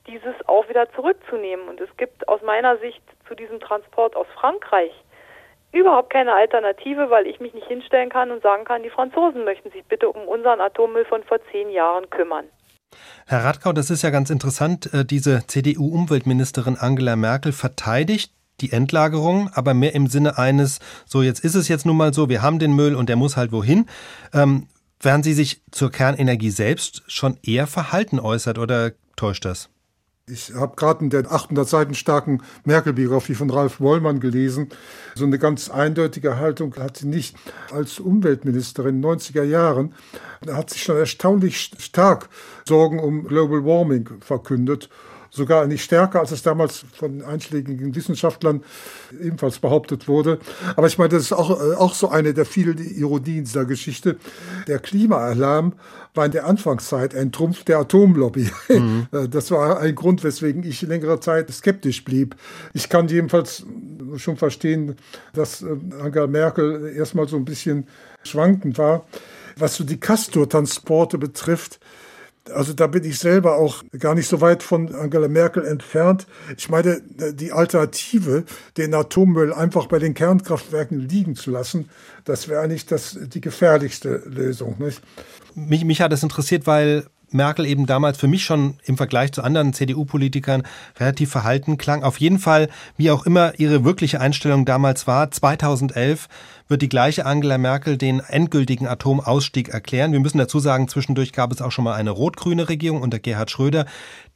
dieses 0.06 0.34
auch 0.46 0.68
wieder 0.68 0.90
zurückzunehmen. 0.92 1.68
Und 1.68 1.80
es 1.80 1.88
gibt 1.96 2.28
aus 2.28 2.42
meiner 2.42 2.76
Sicht 2.78 3.02
zu 3.26 3.34
diesem 3.34 3.60
Transport 3.60 4.16
aus 4.16 4.26
Frankreich 4.34 4.92
überhaupt 5.72 6.10
keine 6.10 6.32
Alternative, 6.32 7.10
weil 7.10 7.26
ich 7.26 7.40
mich 7.40 7.52
nicht 7.52 7.66
hinstellen 7.66 8.08
kann 8.08 8.30
und 8.30 8.42
sagen 8.42 8.64
kann, 8.64 8.82
die 8.82 8.90
Franzosen 8.90 9.44
möchten 9.44 9.70
sich 9.70 9.84
bitte 9.84 10.08
um 10.08 10.28
unseren 10.28 10.60
Atommüll 10.60 11.04
von 11.04 11.24
vor 11.24 11.38
zehn 11.50 11.68
Jahren 11.70 12.08
kümmern. 12.10 12.46
Herr 13.26 13.44
Radkau, 13.44 13.72
das 13.72 13.90
ist 13.90 14.02
ja 14.02 14.10
ganz 14.10 14.30
interessant. 14.30 14.92
Äh, 14.94 15.04
diese 15.04 15.46
CDU-Umweltministerin 15.46 16.76
Angela 16.78 17.16
Merkel 17.16 17.52
verteidigt 17.52 18.32
die 18.60 18.72
Endlagerung, 18.72 19.50
aber 19.52 19.74
mehr 19.74 19.94
im 19.94 20.06
Sinne 20.06 20.38
eines, 20.38 20.78
so 21.06 21.22
jetzt 21.22 21.44
ist 21.44 21.54
es 21.54 21.68
jetzt 21.68 21.86
nun 21.86 21.96
mal 21.96 22.14
so, 22.14 22.28
wir 22.28 22.42
haben 22.42 22.58
den 22.58 22.74
Müll 22.74 22.94
und 22.94 23.08
der 23.08 23.16
muss 23.16 23.36
halt 23.36 23.52
wohin. 23.52 23.86
Ähm, 24.32 24.68
werden 25.00 25.22
Sie 25.22 25.34
sich 25.34 25.62
zur 25.70 25.90
Kernenergie 25.90 26.50
selbst 26.50 27.02
schon 27.08 27.36
eher 27.42 27.66
verhalten 27.66 28.18
äußert 28.18 28.58
oder 28.58 28.92
täuscht 29.16 29.44
das? 29.44 29.68
Ich 30.26 30.54
habe 30.54 30.74
gerade 30.74 31.04
in 31.04 31.10
der 31.10 31.30
800 31.30 31.68
Seiten 31.68 31.94
starken 31.94 32.42
Merkel-Biografie 32.64 33.34
von 33.34 33.50
Ralf 33.50 33.78
Wollmann 33.78 34.20
gelesen. 34.20 34.70
So 35.14 35.26
eine 35.26 35.38
ganz 35.38 35.68
eindeutige 35.68 36.38
Haltung 36.38 36.74
hat 36.76 36.96
sie 36.96 37.06
nicht. 37.06 37.36
Als 37.70 38.00
Umweltministerin 38.00 38.96
in 38.96 39.02
den 39.02 39.18
90er 39.18 39.42
Jahren 39.42 39.94
hat 40.50 40.70
sie 40.70 40.78
schon 40.78 40.96
erstaunlich 40.96 41.58
stark 41.78 42.30
Sorgen 42.66 43.00
um 43.00 43.24
Global 43.24 43.66
Warming 43.66 44.08
verkündet 44.20 44.88
sogar 45.34 45.66
nicht 45.66 45.82
stärker, 45.82 46.20
als 46.20 46.30
es 46.30 46.42
damals 46.42 46.84
von 46.92 47.22
einschlägigen 47.22 47.94
Wissenschaftlern 47.94 48.62
ebenfalls 49.20 49.58
behauptet 49.58 50.06
wurde. 50.06 50.38
Aber 50.76 50.86
ich 50.86 50.96
meine, 50.96 51.08
das 51.10 51.22
ist 51.22 51.32
auch, 51.32 51.50
äh, 51.50 51.74
auch 51.74 51.94
so 51.94 52.08
eine 52.08 52.34
der 52.34 52.46
vielen 52.46 52.78
Ironien 52.78 53.44
dieser 53.44 53.64
Geschichte. 53.64 54.16
Der 54.68 54.78
Klimaalarm 54.78 55.72
war 56.14 56.26
in 56.26 56.30
der 56.30 56.46
Anfangszeit 56.46 57.16
ein 57.16 57.32
Trumpf 57.32 57.64
der 57.64 57.78
Atomlobby. 57.78 58.50
Mhm. 58.68 59.06
Äh, 59.12 59.28
das 59.28 59.50
war 59.50 59.80
ein 59.80 59.94
Grund, 59.94 60.24
weswegen 60.24 60.62
ich 60.62 60.82
längere 60.82 61.20
Zeit 61.20 61.50
skeptisch 61.50 62.04
blieb. 62.04 62.36
Ich 62.72 62.88
kann 62.88 63.08
jedenfalls 63.08 63.64
schon 64.16 64.36
verstehen, 64.36 64.96
dass 65.32 65.62
äh, 65.62 65.76
Angela 66.00 66.26
Merkel 66.26 66.94
erstmal 66.96 67.28
so 67.28 67.36
ein 67.36 67.44
bisschen 67.44 67.86
schwankend 68.22 68.78
war. 68.78 69.04
Was 69.56 69.76
so 69.76 69.84
die 69.84 69.98
Castor-Transporte 70.00 71.18
betrifft, 71.18 71.80
also 72.52 72.72
da 72.72 72.86
bin 72.86 73.04
ich 73.04 73.18
selber 73.18 73.56
auch 73.56 73.82
gar 73.98 74.14
nicht 74.14 74.28
so 74.28 74.40
weit 74.40 74.62
von 74.62 74.94
Angela 74.94 75.28
Merkel 75.28 75.64
entfernt. 75.64 76.26
Ich 76.56 76.68
meine, 76.68 77.00
die 77.32 77.52
Alternative, 77.52 78.44
den 78.76 78.94
Atommüll 78.94 79.52
einfach 79.52 79.86
bei 79.86 79.98
den 79.98 80.14
Kernkraftwerken 80.14 80.98
liegen 80.98 81.36
zu 81.36 81.50
lassen, 81.50 81.88
das 82.24 82.48
wäre 82.48 82.60
eigentlich 82.60 82.86
das, 82.86 83.18
die 83.18 83.40
gefährlichste 83.40 84.22
Lösung. 84.26 84.76
Nicht? 84.78 85.00
Mich, 85.54 85.84
mich 85.84 86.00
hat 86.00 86.12
es 86.12 86.22
interessiert, 86.22 86.66
weil 86.66 87.06
Merkel 87.30 87.66
eben 87.66 87.86
damals 87.86 88.18
für 88.18 88.28
mich 88.28 88.44
schon 88.44 88.74
im 88.84 88.96
Vergleich 88.96 89.32
zu 89.32 89.42
anderen 89.42 89.72
CDU-Politikern 89.72 90.62
relativ 90.98 91.30
verhalten 91.30 91.78
klang. 91.78 92.02
Auf 92.02 92.20
jeden 92.20 92.38
Fall, 92.38 92.68
wie 92.96 93.10
auch 93.10 93.26
immer 93.26 93.58
ihre 93.58 93.84
wirkliche 93.84 94.20
Einstellung 94.20 94.64
damals 94.64 95.06
war, 95.06 95.30
2011 95.30 96.28
wird 96.68 96.80
die 96.80 96.88
gleiche 96.88 97.26
Angela 97.26 97.58
Merkel 97.58 97.98
den 97.98 98.20
endgültigen 98.20 98.86
Atomausstieg 98.86 99.68
erklären. 99.68 100.12
Wir 100.12 100.20
müssen 100.20 100.38
dazu 100.38 100.58
sagen, 100.58 100.88
zwischendurch 100.88 101.32
gab 101.32 101.52
es 101.52 101.60
auch 101.60 101.70
schon 101.70 101.84
mal 101.84 101.94
eine 101.94 102.10
rot-grüne 102.10 102.68
Regierung 102.68 103.02
unter 103.02 103.18
Gerhard 103.18 103.50
Schröder. 103.50 103.84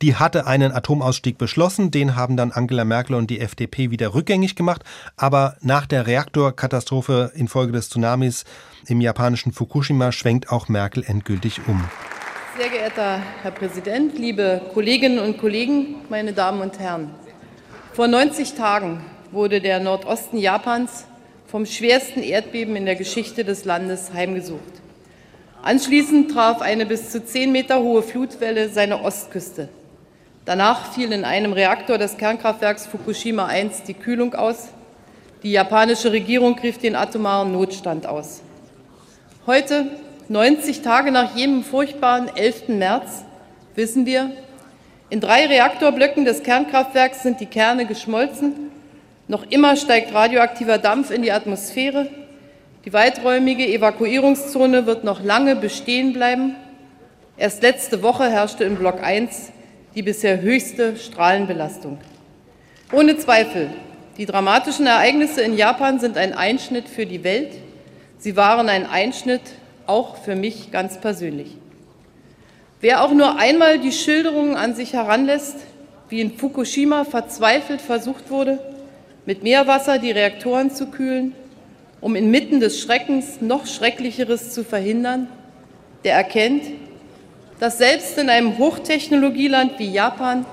Die 0.02 0.16
hatte 0.16 0.46
einen 0.46 0.72
Atomausstieg 0.72 1.38
beschlossen. 1.38 1.90
Den 1.90 2.16
haben 2.16 2.36
dann 2.36 2.52
Angela 2.52 2.84
Merkel 2.84 3.16
und 3.16 3.30
die 3.30 3.40
FDP 3.40 3.90
wieder 3.90 4.12
rückgängig 4.12 4.56
gemacht. 4.56 4.84
Aber 5.16 5.56
nach 5.62 5.86
der 5.86 6.06
Reaktorkatastrophe 6.06 7.32
infolge 7.34 7.72
des 7.72 7.88
Tsunamis 7.88 8.44
im 8.86 9.00
japanischen 9.00 9.52
Fukushima 9.52 10.12
schwenkt 10.12 10.50
auch 10.50 10.68
Merkel 10.68 11.04
endgültig 11.04 11.66
um. 11.66 11.84
Sehr 12.58 12.70
geehrter 12.70 13.22
Herr 13.42 13.52
Präsident, 13.52 14.18
liebe 14.18 14.60
Kolleginnen 14.74 15.20
und 15.20 15.38
Kollegen, 15.38 15.94
meine 16.08 16.32
Damen 16.32 16.60
und 16.60 16.80
Herren! 16.80 17.08
Vor 17.92 18.08
90 18.08 18.54
Tagen 18.54 19.00
wurde 19.30 19.60
der 19.60 19.78
Nordosten 19.78 20.38
Japans 20.38 21.04
vom 21.46 21.66
schwersten 21.66 22.20
Erdbeben 22.20 22.74
in 22.74 22.84
der 22.84 22.96
Geschichte 22.96 23.44
des 23.44 23.64
Landes 23.64 24.12
heimgesucht. 24.12 24.72
Anschließend 25.62 26.32
traf 26.32 26.60
eine 26.60 26.84
bis 26.84 27.10
zu 27.10 27.24
zehn 27.24 27.52
Meter 27.52 27.80
hohe 27.80 28.02
Flutwelle 28.02 28.70
seine 28.70 29.04
Ostküste. 29.04 29.68
Danach 30.44 30.92
fiel 30.92 31.12
in 31.12 31.24
einem 31.24 31.52
Reaktor 31.52 31.96
des 31.96 32.16
Kernkraftwerks 32.16 32.88
Fukushima 32.88 33.46
1 33.46 33.84
die 33.84 33.94
Kühlung 33.94 34.34
aus. 34.34 34.70
Die 35.44 35.52
japanische 35.52 36.10
Regierung 36.10 36.58
rief 36.58 36.78
den 36.78 36.96
atomaren 36.96 37.52
Notstand 37.52 38.08
aus. 38.08 38.42
Heute, 39.46 39.86
90 40.30 40.82
Tage 40.82 41.10
nach 41.10 41.34
jenem 41.36 41.64
furchtbaren 41.64 42.28
11. 42.36 42.68
März 42.68 43.24
wissen 43.74 44.04
wir, 44.04 44.30
in 45.08 45.20
drei 45.20 45.46
Reaktorblöcken 45.46 46.26
des 46.26 46.42
Kernkraftwerks 46.42 47.22
sind 47.22 47.40
die 47.40 47.46
Kerne 47.46 47.86
geschmolzen. 47.86 48.70
Noch 49.26 49.50
immer 49.50 49.76
steigt 49.76 50.12
radioaktiver 50.12 50.76
Dampf 50.76 51.10
in 51.10 51.22
die 51.22 51.32
Atmosphäre. 51.32 52.08
Die 52.84 52.92
weiträumige 52.92 53.66
Evakuierungszone 53.66 54.84
wird 54.84 55.02
noch 55.02 55.24
lange 55.24 55.56
bestehen 55.56 56.12
bleiben. 56.12 56.56
Erst 57.38 57.62
letzte 57.62 58.02
Woche 58.02 58.30
herrschte 58.30 58.64
in 58.64 58.76
Block 58.76 59.02
1 59.02 59.50
die 59.94 60.02
bisher 60.02 60.42
höchste 60.42 60.96
Strahlenbelastung. 60.96 61.96
Ohne 62.92 63.16
Zweifel, 63.16 63.70
die 64.18 64.26
dramatischen 64.26 64.86
Ereignisse 64.86 65.40
in 65.40 65.56
Japan 65.56 66.00
sind 66.00 66.18
ein 66.18 66.34
Einschnitt 66.34 66.86
für 66.86 67.06
die 67.06 67.24
Welt. 67.24 67.52
Sie 68.18 68.36
waren 68.36 68.68
ein 68.68 68.84
Einschnitt 68.84 69.40
auch 69.88 70.16
für 70.16 70.36
mich 70.36 70.70
ganz 70.70 71.00
persönlich. 71.00 71.56
Wer 72.80 73.02
auch 73.02 73.12
nur 73.12 73.38
einmal 73.38 73.78
die 73.78 73.90
Schilderungen 73.90 74.54
an 74.54 74.74
sich 74.74 74.92
heranlässt, 74.92 75.56
wie 76.08 76.20
in 76.20 76.32
Fukushima 76.32 77.04
verzweifelt 77.04 77.80
versucht 77.80 78.30
wurde, 78.30 78.60
mit 79.26 79.42
Meerwasser 79.42 79.98
die 79.98 80.10
Reaktoren 80.10 80.70
zu 80.70 80.86
kühlen, 80.86 81.34
um 82.00 82.14
inmitten 82.14 82.60
des 82.60 82.80
Schreckens 82.80 83.40
noch 83.40 83.66
Schrecklicheres 83.66 84.52
zu 84.52 84.62
verhindern, 84.62 85.28
der 86.04 86.14
erkennt, 86.14 86.62
dass 87.58 87.78
selbst 87.78 88.16
in 88.18 88.30
einem 88.30 88.58
Hochtechnologieland 88.58 89.78
wie 89.78 89.90
Japan 89.90 90.46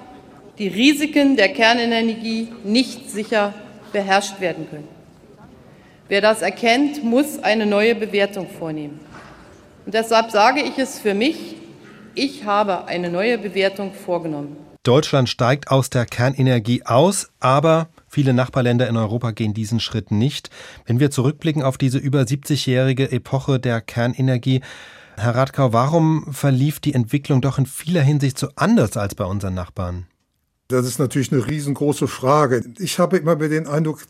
die 0.58 0.68
Risiken 0.68 1.36
der 1.36 1.50
Kernenergie 1.50 2.48
nicht 2.64 3.12
sicher 3.12 3.54
beherrscht 3.94 4.40
werden 4.40 4.68
können. 4.70 4.88
Wer 6.08 6.22
das 6.22 6.42
erkennt, 6.42 7.04
muss 7.04 7.44
eine 7.44 7.66
neue 7.66 7.96
Bewertung 7.96 8.48
vornehmen. 8.48 9.00
Und 9.86 9.94
deshalb 9.94 10.32
sage 10.32 10.62
ich 10.62 10.80
es 10.80 11.00
für 11.00 11.14
mich, 11.14 11.58
ich 12.16 12.46
habe 12.46 12.86
eine 12.86 13.12
neue 13.12 13.38
Bewertung 13.38 13.94
vorgenommen. 13.94 14.58
Deutschland 14.84 15.30
steigt 15.30 15.70
aus 15.70 15.90
der 15.90 16.06
Kernenergie 16.06 16.84
aus, 16.86 17.30
aber 17.40 17.90
viele 18.08 18.34
Nachbarländer 18.34 18.88
in 18.88 18.98
Europa 18.98 19.32
gehen 19.32 19.54
diesen 19.54 19.80
Schritt 19.80 20.12
nicht. 20.12 20.50
Wenn 20.86 21.00
wir 21.00 21.12
zurückblicken 21.12 21.64
auf 21.64 21.78
diese 21.78 21.98
über 21.98 22.22
70-jährige 22.22 23.12
Epoche 23.12 23.60
der 23.60 23.82
Kernenergie, 23.82 24.62
Herr 25.18 25.36
Radkau, 25.36 25.74
warum 25.74 26.34
verlief 26.34 26.80
die 26.80 26.94
Entwicklung 26.94 27.42
doch 27.42 27.58
in 27.58 27.66
vieler 27.66 28.02
Hinsicht 28.02 28.38
so 28.38 28.50
anders 28.56 28.98
als 28.98 29.16
bei 29.16 29.26
unseren 29.26 29.54
Nachbarn? 29.54 30.08
Das 30.68 30.86
ist 30.86 31.00
natürlich 31.00 31.32
eine 31.32 31.46
riesengroße 31.46 32.08
Frage. 32.08 32.64
Ich 32.80 33.00
habe 33.00 33.18
immer 33.18 33.36
den 33.36 33.68
Eindruck, 33.68 34.02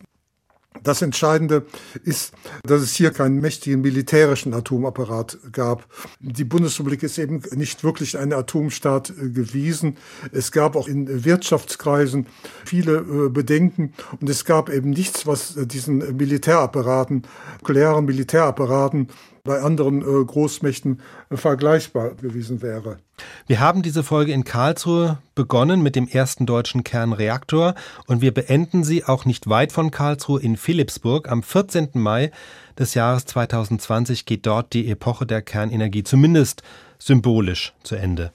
Das 0.84 1.02
Entscheidende 1.02 1.66
ist, 2.04 2.34
dass 2.64 2.82
es 2.82 2.94
hier 2.94 3.12
keinen 3.12 3.40
mächtigen 3.40 3.82
militärischen 3.82 4.54
Atomapparat 4.54 5.38
gab. 5.52 5.86
Die 6.20 6.44
Bundesrepublik 6.44 7.04
ist 7.04 7.18
eben 7.18 7.42
nicht 7.56 7.84
wirklich 7.84 8.18
ein 8.18 8.34
Atomstaat 8.34 9.10
äh, 9.10 9.30
gewesen. 9.30 9.98
Es 10.32 10.52
gab 10.52 10.76
auch 10.76 10.88
in 10.88 11.26
Wirtschaftskreisen 11.26 12.28
viele 12.66 12.98
äh, 12.98 13.30
Bedenken 13.30 13.94
und 14.20 14.30
es 14.30 14.46
gab 14.46 14.70
eben 14.70 14.90
nichts, 14.90 15.26
was 15.26 15.58
äh, 15.58 15.66
diesen 15.66 16.18
Militärapparaten, 16.18 17.24
nuklearen 17.60 18.06
Militärapparaten 18.06 19.08
bei 19.46 19.62
anderen 19.62 20.02
äh, 20.02 20.26
Großmächten 20.26 21.00
äh, 21.30 21.38
vergleichbar 21.38 22.16
gewesen 22.16 22.62
wäre. 22.62 22.98
Wir 23.48 23.62
haben 23.62 23.82
diese 23.82 24.04
Folge 24.04 24.34
in 24.34 24.44
Karlsruhe 24.44 25.20
begonnen 25.36 25.82
mit 25.82 25.96
dem 25.96 26.10
ersten 26.10 26.46
deutschen 26.46 26.84
Kernreaktor 26.84 27.76
und 28.08 28.22
wir 28.22 28.34
beenden 28.34 28.84
sie 28.84 29.06
auch 29.06 29.24
nicht 29.24 29.48
weit 29.48 29.72
von 29.72 29.92
Karlsruhe 29.92 30.42
in 30.42 30.58
Philipsburg. 30.58 31.32
Am 31.32 31.42
14. 31.42 31.92
Mai 31.94 32.32
des 32.78 32.94
Jahres 32.94 33.26
2020 33.26 34.26
geht 34.26 34.46
dort 34.46 34.74
die 34.74 34.90
Epoche 34.90 35.26
der 35.26 35.42
Kernenergie 35.42 36.04
zumindest 36.04 36.64
symbolisch 37.00 37.74
zu 37.84 37.96
Ende. 37.96 38.34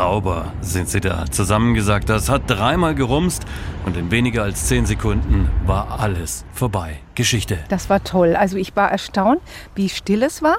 Sauber 0.00 0.54
sind 0.62 0.88
sie 0.88 1.00
da. 1.00 1.26
Zusammengesagt, 1.30 2.08
das 2.08 2.30
hat 2.30 2.48
dreimal 2.48 2.94
gerumst 2.94 3.44
und 3.84 3.98
in 3.98 4.10
weniger 4.10 4.44
als 4.44 4.64
zehn 4.64 4.86
Sekunden 4.86 5.50
war 5.66 6.00
alles 6.00 6.46
vorbei. 6.54 7.00
Geschichte. 7.14 7.58
Das 7.68 7.90
war 7.90 8.02
toll. 8.02 8.34
Also 8.34 8.56
ich 8.56 8.74
war 8.74 8.90
erstaunt, 8.90 9.42
wie 9.74 9.90
still 9.90 10.22
es 10.22 10.42
war, 10.42 10.56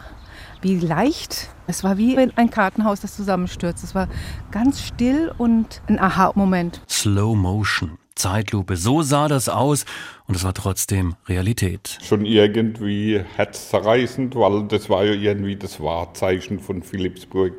wie 0.61 0.77
leicht. 0.77 1.49
Es 1.65 1.83
war 1.83 1.97
wie 1.97 2.19
ein 2.19 2.51
Kartenhaus, 2.51 2.99
das 2.99 3.15
zusammenstürzt. 3.15 3.83
Es 3.83 3.95
war 3.95 4.09
ganz 4.51 4.83
still 4.83 5.33
und 5.39 5.81
ein 5.87 5.97
Aha-Moment. 5.97 6.81
Slow 6.87 7.35
Motion. 7.35 7.97
Zeitlupe. 8.15 8.75
So 8.77 9.01
sah 9.01 9.27
das 9.27 9.49
aus 9.49 9.85
und 10.27 10.35
es 10.35 10.43
war 10.43 10.53
trotzdem 10.53 11.15
Realität. 11.27 11.97
Schon 12.03 12.25
irgendwie 12.25 13.21
herzzerreißend, 13.35 14.35
weil 14.35 14.67
das 14.67 14.89
war 14.89 15.03
ja 15.03 15.13
irgendwie 15.13 15.55
das 15.55 15.79
Wahrzeichen 15.79 16.59
von 16.59 16.83
Philipsburg. 16.83 17.53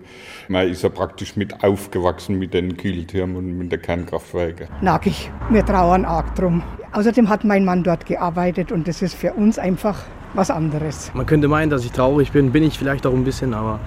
Man 0.49 0.69
ist 0.69 0.83
ja 0.83 0.89
praktisch 0.89 1.37
mit 1.37 1.63
aufgewachsen 1.65 2.39
mit 2.39 2.55
den 2.55 2.77
Kühltürmen 2.77 3.37
und 3.37 3.59
mit 3.59 3.73
den 3.73 3.83
Kernkraftwerken. 3.83 4.69
Nackig, 4.81 5.31
wir 5.51 5.65
trauern 5.65 6.05
arg 6.05 6.35
drum. 6.35 6.63
Außerdem 6.93 7.29
hat 7.29 7.45
mein 7.45 7.65
Mann 7.65 7.83
dort 7.83 8.07
gearbeitet 8.07 8.71
und 8.73 8.87
das 8.87 9.03
ist 9.03 9.15
für 9.15 9.33
uns 9.33 9.59
einfach 9.59 10.05
was 10.35 10.51
anderes. 10.51 11.11
Man 11.15 11.27
könnte 11.27 11.49
meinen, 11.49 11.71
dass 11.71 11.85
ich 11.85 11.93
traurig 11.93 12.33
bin, 12.33 12.53
bin 12.53 12.63
ich 12.63 12.79
vielleicht 12.79 13.07
auch 13.07 13.15
ein 13.15 13.25
bisschen, 13.25 13.55
aber 13.55 13.81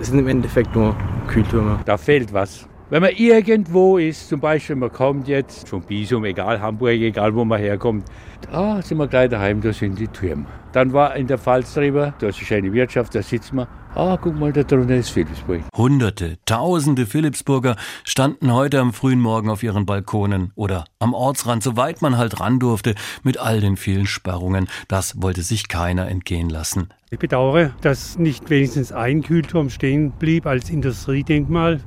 es 0.00 0.08
sind 0.08 0.18
im 0.18 0.28
Endeffekt 0.28 0.74
nur 0.74 0.96
Kühltürme. 1.28 1.80
Da 1.84 1.96
fehlt 1.96 2.32
was. 2.32 2.66
Wenn 2.90 3.00
man 3.00 3.12
irgendwo 3.12 3.96
ist, 3.96 4.28
zum 4.28 4.40
Beispiel 4.40 4.76
man 4.76 4.92
kommt 4.92 5.26
jetzt 5.26 5.66
von 5.70 5.80
Bisum, 5.80 6.22
egal 6.26 6.60
Hamburg, 6.60 6.92
egal 6.92 7.34
wo 7.34 7.42
man 7.42 7.58
herkommt, 7.58 8.04
da 8.52 8.82
sind 8.82 8.98
wir 8.98 9.08
gleich 9.08 9.30
daheim, 9.30 9.62
da 9.62 9.72
sind 9.72 9.98
die 9.98 10.06
Türme. 10.06 10.44
Dann 10.72 10.92
war 10.92 11.16
in 11.16 11.26
der 11.26 11.38
Pfalz 11.38 11.72
drüber, 11.72 12.12
da 12.18 12.28
ist 12.28 12.36
eine 12.36 12.46
schöne 12.46 12.72
Wirtschaft, 12.74 13.14
da 13.14 13.22
sitzen 13.22 13.56
wir. 13.56 13.68
Ah, 13.94 14.18
guck 14.20 14.38
mal, 14.38 14.52
da 14.52 14.64
drunter 14.64 14.96
ist 14.96 15.10
Philipsburg. 15.10 15.62
Hunderte, 15.74 16.36
tausende 16.44 17.06
Philipsburger 17.06 17.76
standen 18.04 18.52
heute 18.52 18.80
am 18.80 18.92
frühen 18.92 19.20
Morgen 19.20 19.48
auf 19.48 19.62
ihren 19.62 19.86
Balkonen 19.86 20.52
oder 20.54 20.84
am 20.98 21.14
Ortsrand, 21.14 21.62
soweit 21.62 22.02
man 22.02 22.18
halt 22.18 22.38
ran 22.38 22.58
durfte, 22.58 22.96
mit 23.22 23.38
all 23.38 23.60
den 23.60 23.78
vielen 23.78 24.06
Sperrungen. 24.06 24.68
Das 24.88 25.22
wollte 25.22 25.40
sich 25.40 25.68
keiner 25.68 26.08
entgehen 26.08 26.50
lassen. 26.50 26.88
Ich 27.10 27.18
bedauere, 27.18 27.70
dass 27.80 28.18
nicht 28.18 28.50
wenigstens 28.50 28.92
ein 28.92 29.22
Kühlturm 29.22 29.70
stehen 29.70 30.10
blieb 30.10 30.44
als 30.44 30.68
Industriedenkmal 30.68 31.80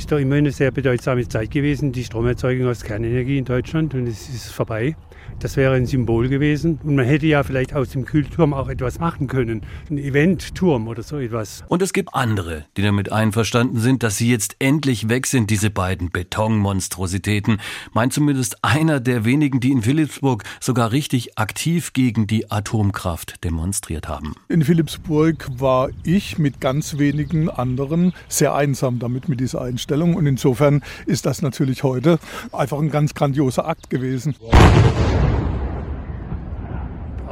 ist 0.00 0.10
doch 0.10 0.18
immer 0.18 0.36
eine 0.36 0.50
sehr 0.50 0.70
bedeutsame 0.70 1.28
Zeit 1.28 1.50
gewesen, 1.50 1.92
die 1.92 2.04
Stromerzeugung 2.04 2.68
aus 2.68 2.82
Kernenergie 2.82 3.36
in 3.36 3.44
Deutschland 3.44 3.92
und 3.92 4.06
es 4.06 4.30
ist 4.30 4.50
vorbei. 4.50 4.96
Das 5.40 5.56
wäre 5.56 5.74
ein 5.74 5.86
Symbol 5.86 6.28
gewesen. 6.28 6.78
Und 6.84 6.96
man 6.96 7.06
hätte 7.06 7.26
ja 7.26 7.42
vielleicht 7.42 7.74
aus 7.74 7.88
dem 7.88 8.04
Kühlturm 8.04 8.52
auch 8.52 8.68
etwas 8.68 8.98
machen 8.98 9.26
können. 9.26 9.62
Ein 9.88 9.96
Eventturm 9.96 10.86
oder 10.86 11.02
so 11.02 11.16
etwas. 11.16 11.64
Und 11.68 11.80
es 11.80 11.94
gibt 11.94 12.14
andere, 12.14 12.66
die 12.76 12.82
damit 12.82 13.10
einverstanden 13.10 13.80
sind, 13.80 14.02
dass 14.02 14.18
sie 14.18 14.30
jetzt 14.30 14.56
endlich 14.58 15.08
weg 15.08 15.26
sind, 15.26 15.48
diese 15.48 15.70
beiden 15.70 16.10
Betonmonstrositäten. 16.10 17.58
Meint 17.94 18.12
zumindest 18.12 18.62
einer 18.62 19.00
der 19.00 19.24
wenigen, 19.24 19.60
die 19.60 19.72
in 19.72 19.80
Philipsburg 19.80 20.44
sogar 20.60 20.92
richtig 20.92 21.38
aktiv 21.38 21.94
gegen 21.94 22.26
die 22.26 22.50
Atomkraft 22.50 23.42
demonstriert 23.42 24.08
haben. 24.08 24.34
In 24.48 24.62
Philipsburg 24.62 25.48
war 25.58 25.88
ich 26.04 26.36
mit 26.36 26.60
ganz 26.60 26.98
wenigen 26.98 27.48
anderen 27.48 28.12
sehr 28.28 28.54
einsam 28.54 28.98
damit 28.98 29.30
mit 29.30 29.40
dieser 29.40 29.62
Einstellung. 29.62 30.16
Und 30.16 30.26
insofern 30.26 30.82
ist 31.06 31.24
das 31.24 31.40
natürlich 31.40 31.82
heute 31.82 32.18
einfach 32.52 32.78
ein 32.78 32.90
ganz 32.90 33.14
grandioser 33.14 33.66
Akt 33.66 33.88
gewesen. 33.88 34.34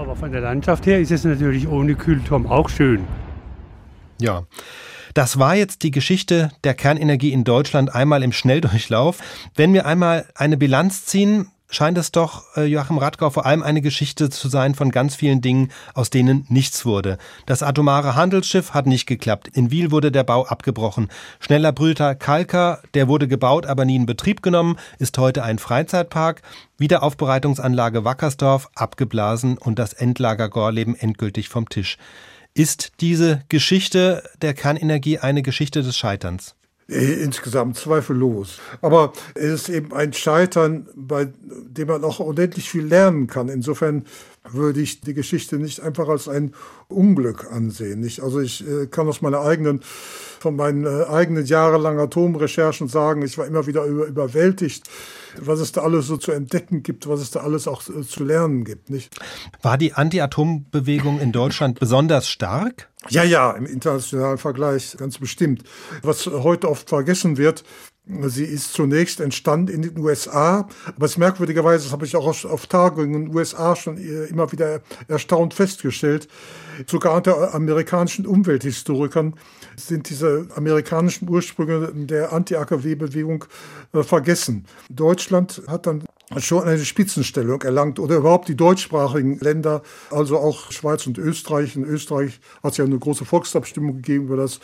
Aber 0.09 0.17
von 0.17 0.33
der 0.33 0.41
Landschaft 0.41 0.87
her 0.87 1.01
ist 1.01 1.11
es 1.11 1.25
natürlich 1.25 1.69
ohne 1.69 1.95
Kühlturm 1.95 2.47
auch 2.47 2.71
schön. 2.71 3.05
Ja. 4.19 4.45
Das 5.13 5.39
war 5.39 5.55
jetzt 5.55 5.83
die 5.83 5.91
Geschichte 5.91 6.51
der 6.65 6.73
Kernenergie 6.73 7.31
in 7.31 7.45
Deutschland 7.45 7.95
einmal 7.95 8.23
im 8.23 8.33
Schnelldurchlauf. 8.33 9.19
Wenn 9.55 9.75
wir 9.75 9.85
einmal 9.85 10.25
eine 10.35 10.57
Bilanz 10.57 11.05
ziehen, 11.05 11.51
scheint 11.71 11.99
es 11.99 12.13
doch, 12.13 12.57
äh, 12.57 12.65
Joachim 12.65 12.99
Radgau, 12.99 13.31
vor 13.31 13.47
allem 13.47 13.63
eine 13.63 13.81
Geschichte 13.81 14.31
zu 14.31 14.49
sein 14.49 14.75
von 14.75 14.91
ganz 14.91 15.15
vielen 15.15 15.41
Dingen, 15.41 15.71
aus 15.95 16.11
denen 16.11 16.47
nichts 16.49 16.85
wurde. 16.85 17.19
Das 17.47 17.63
atomare 17.63 18.15
Handelsschiff 18.15 18.75
hat 18.75 18.87
nicht 18.87 19.07
geklappt. 19.07 19.49
In 19.49 19.71
Wiel 19.71 19.91
wurde 19.91 20.11
der 20.11 20.25
Bau 20.25 20.47
abgebrochen. 20.47 21.09
Schneller 21.41 21.73
Brüter 21.73 22.15
Kalker, 22.15 22.83
der 22.95 23.09
wurde 23.09 23.29
gebaut, 23.29 23.67
aber 23.67 23.85
nie 23.85 23.97
in 23.97 24.07
Betrieb 24.07 24.43
genommen, 24.43 24.79
ist 24.99 25.19
heute 25.19 25.43
ein 25.43 25.59
Freizeitpark. 25.59 26.43
Wiederaufbereitungsanlage 26.79 28.05
Wackersdorf 28.05 28.71
abgeblasen 28.75 29.59
und 29.59 29.79
das 29.79 29.93
Endlager 29.93 30.49
Gorleben 30.49 30.95
endgültig 30.95 31.49
vom 31.49 31.69
Tisch. 31.69 31.99
Ist 32.55 32.93
diese 33.01 33.43
Geschichte 33.49 34.23
der 34.43 34.55
Kernenergie 34.55 35.19
eine 35.19 35.43
Geschichte 35.43 35.83
des 35.83 35.97
Scheiterns? 35.97 36.57
Äh, 36.91 37.23
insgesamt 37.23 37.77
zweifellos. 37.77 38.61
Aber 38.81 39.13
es 39.35 39.53
ist 39.53 39.69
eben 39.69 39.93
ein 39.93 40.15
Scheitern, 40.15 40.89
bei 40.97 41.29
dem 41.43 41.89
man 41.89 42.03
auch 42.03 42.19
unendlich 42.19 42.71
viel 42.71 42.87
lernen 42.87 43.27
kann. 43.27 43.51
Insofern 43.51 44.05
würde 44.49 44.81
ich 44.81 45.03
die 45.03 45.13
Geschichte 45.13 45.59
nicht 45.59 45.81
einfach 45.81 46.09
als 46.09 46.29
ein 46.29 46.55
Unglück 46.89 47.53
ansehen. 47.53 48.03
Ich, 48.05 48.23
also 48.23 48.41
ich 48.41 48.67
äh, 48.67 48.87
kann 48.87 49.07
aus 49.07 49.21
meiner 49.21 49.43
eigenen, 49.43 49.83
von 50.41 50.57
meinen 50.57 50.87
äh, 50.87 51.05
eigenen 51.05 51.45
jahrelangen 51.45 52.01
Atomrecherchen 52.01 52.89
sagen, 52.89 53.21
ich 53.21 53.37
war 53.37 53.47
immer 53.47 53.67
wieder 53.67 53.85
über, 53.85 54.07
überwältigt, 54.07 54.85
was 55.39 55.61
es 55.61 55.73
da 55.73 55.83
alles 55.83 56.07
so 56.07 56.17
zu 56.17 56.33
entdecken 56.33 56.83
gibt, 56.83 57.07
was 57.07 57.21
es 57.21 57.31
da 57.31 57.41
alles 57.41 57.69
auch 57.69 57.83
zu 57.83 58.25
lernen 58.25 58.65
gibt. 58.65 58.89
Nicht? 58.89 59.15
War 59.61 59.77
die 59.77 59.93
Anti-Atom-Bewegung 59.93 61.21
in 61.21 61.33
Deutschland 61.33 61.79
besonders 61.79 62.31
stark? 62.31 62.89
Ja, 63.11 63.23
ja, 63.23 63.53
im 63.53 63.67
internationalen 63.67 64.39
Vergleich 64.39 64.97
ganz 64.99 65.19
bestimmt. 65.19 65.65
Was 66.03 66.27
heute 66.27 66.69
oft 66.69 66.89
vergessen 66.89 67.37
wird, 67.37 67.65
Sie 68.23 68.45
ist 68.45 68.73
zunächst 68.73 69.21
entstanden 69.21 69.69
in 69.69 69.83
den 69.83 69.99
USA, 69.99 70.67
aber 70.87 71.05
es 71.05 71.19
merkwürdigerweise, 71.19 71.85
das 71.85 71.93
habe 71.93 72.07
ich 72.07 72.17
auch 72.17 72.45
auf 72.45 72.67
Tagungen 72.67 73.15
in 73.15 73.25
den 73.27 73.37
USA 73.37 73.77
schon 73.77 73.99
immer 73.99 74.51
wieder 74.51 74.81
erstaunt 75.09 75.53
festgestellt, 75.53 76.27
sogar 76.87 77.17
unter 77.17 77.55
amerikanischen 77.55 78.27
Umwelthistorikern 78.27 79.35
sind 79.77 80.11
diese 80.11 80.49
amerikanischen 80.55 81.29
Ursprünge 81.29 81.93
der 81.95 82.33
Anti-AKW-Bewegung 82.33 83.45
äh, 83.93 84.03
vergessen. 84.03 84.67
Deutschland 84.91 85.63
hat 85.67 85.87
dann 85.87 86.05
schon 86.37 86.65
eine 86.65 86.85
Spitzenstellung 86.85 87.63
erlangt 87.63 87.99
oder 87.99 88.17
überhaupt 88.17 88.49
die 88.49 88.57
deutschsprachigen 88.57 89.39
Länder, 89.39 89.83
also 90.11 90.39
auch 90.39 90.71
Schweiz 90.73 91.07
und 91.07 91.19
Österreich. 91.19 91.75
In 91.77 91.85
Österreich 91.85 92.41
hat 92.63 92.73
es 92.73 92.79
ja 92.79 92.85
eine 92.85 92.99
große 92.99 93.25
Volksabstimmung 93.25 93.97
gegeben 93.97 94.27
über 94.27 94.37
das 94.37 94.61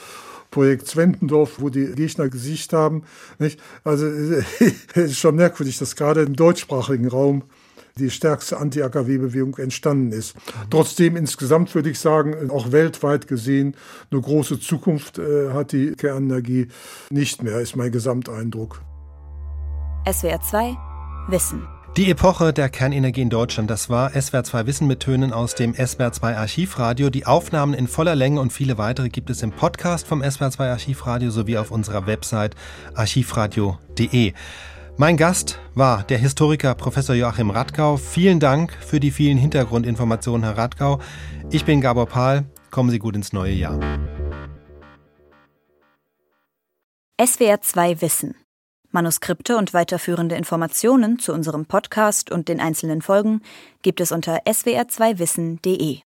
Projekt 0.51 0.87
Zwentendorf, 0.87 1.61
wo 1.61 1.69
die 1.69 1.87
Gegner 1.95 2.29
Gesicht 2.29 2.73
haben. 2.73 3.05
Nicht? 3.39 3.61
Also 3.83 4.07
ist 4.95 5.19
schon 5.19 5.37
merkwürdig, 5.37 5.79
dass 5.79 5.97
gerade 5.97 6.23
im 6.23 6.37
deutschsprachigen 6.37 7.09
Raum 7.09 7.45
die 7.99 8.11
stärkste 8.11 8.59
Anti-AKW-Bewegung 8.59 9.57
entstanden 9.59 10.11
ist. 10.11 10.35
Trotzdem 10.69 11.17
insgesamt 11.17 11.75
würde 11.75 11.91
ich 11.91 12.01
sagen, 12.01 12.51
auch 12.51 12.73
weltweit 12.73 13.29
gesehen, 13.29 13.77
eine 14.11 14.21
große 14.21 14.59
Zukunft 14.59 15.19
äh, 15.19 15.53
hat 15.53 15.73
die 15.73 15.93
Kernenergie 15.93 16.69
nicht 17.11 17.43
mehr, 17.43 17.61
ist 17.61 17.77
mein 17.77 17.93
Gesamteindruck. 17.93 18.83
SWR 20.11 20.41
2 20.41 20.77
Wissen. 21.29 21.67
Die 21.97 22.11
Epoche 22.11 22.53
der 22.53 22.69
Kernenergie 22.69 23.23
in 23.23 23.31
Deutschland, 23.31 23.71
das 23.71 23.89
war 23.89 24.11
SWR2 24.11 24.67
Wissen 24.67 24.89
mit 24.89 24.99
Tönen 24.99 25.33
aus 25.33 25.55
dem 25.55 25.75
SWR2 25.75 26.35
Archivradio. 26.35 27.09
Die 27.09 27.25
Aufnahmen 27.25 27.73
in 27.73 27.87
voller 27.87 28.17
Länge 28.17 28.41
und 28.41 28.53
viele 28.53 28.79
weitere 28.79 29.09
gibt 29.09 29.31
es 29.31 29.45
im 29.45 29.53
Podcast 29.53 30.09
vom 30.09 30.21
SWR2 30.21 30.69
Archivradio 30.69 31.31
sowie 31.31 31.57
auf 31.57 31.71
unserer 31.71 32.09
Website 32.09 32.57
archivradio.de. 32.97 34.33
Mein 34.97 35.17
Gast 35.17 35.59
war 35.75 36.05
der 36.05 36.19
Historiker 36.19 36.77
Professor 36.77 37.17
Joachim 37.17 37.51
Radkau. 37.51 37.97
Vielen 37.97 38.39
Dank 38.39 38.73
für 38.73 39.01
die 39.01 39.11
vielen 39.11 39.39
Hintergrundinformationen, 39.39 40.45
Herr 40.45 40.57
Radkau. 40.57 41.01
Ich 41.51 41.65
bin 41.65 41.81
Gabor 41.81 42.07
Pahl. 42.07 42.45
Kommen 42.71 42.91
Sie 42.91 43.01
gut 43.01 43.17
ins 43.17 43.33
neue 43.33 43.53
Jahr. 43.53 43.81
SWR 47.21 47.61
2 47.61 48.03
Wissen. 48.03 48.37
Manuskripte 48.93 49.57
und 49.57 49.75
weiterführende 49.75 50.37
Informationen 50.37 51.19
zu 51.19 51.33
unserem 51.33 51.67
Podcast 51.67 52.31
und 52.31 52.49
den 52.49 52.61
einzelnen 52.61 53.03
Folgen 53.03 53.43
gibt 53.83 54.01
es 54.01 54.13
unter 54.13 54.45
swr2wissen.de. 54.47 56.03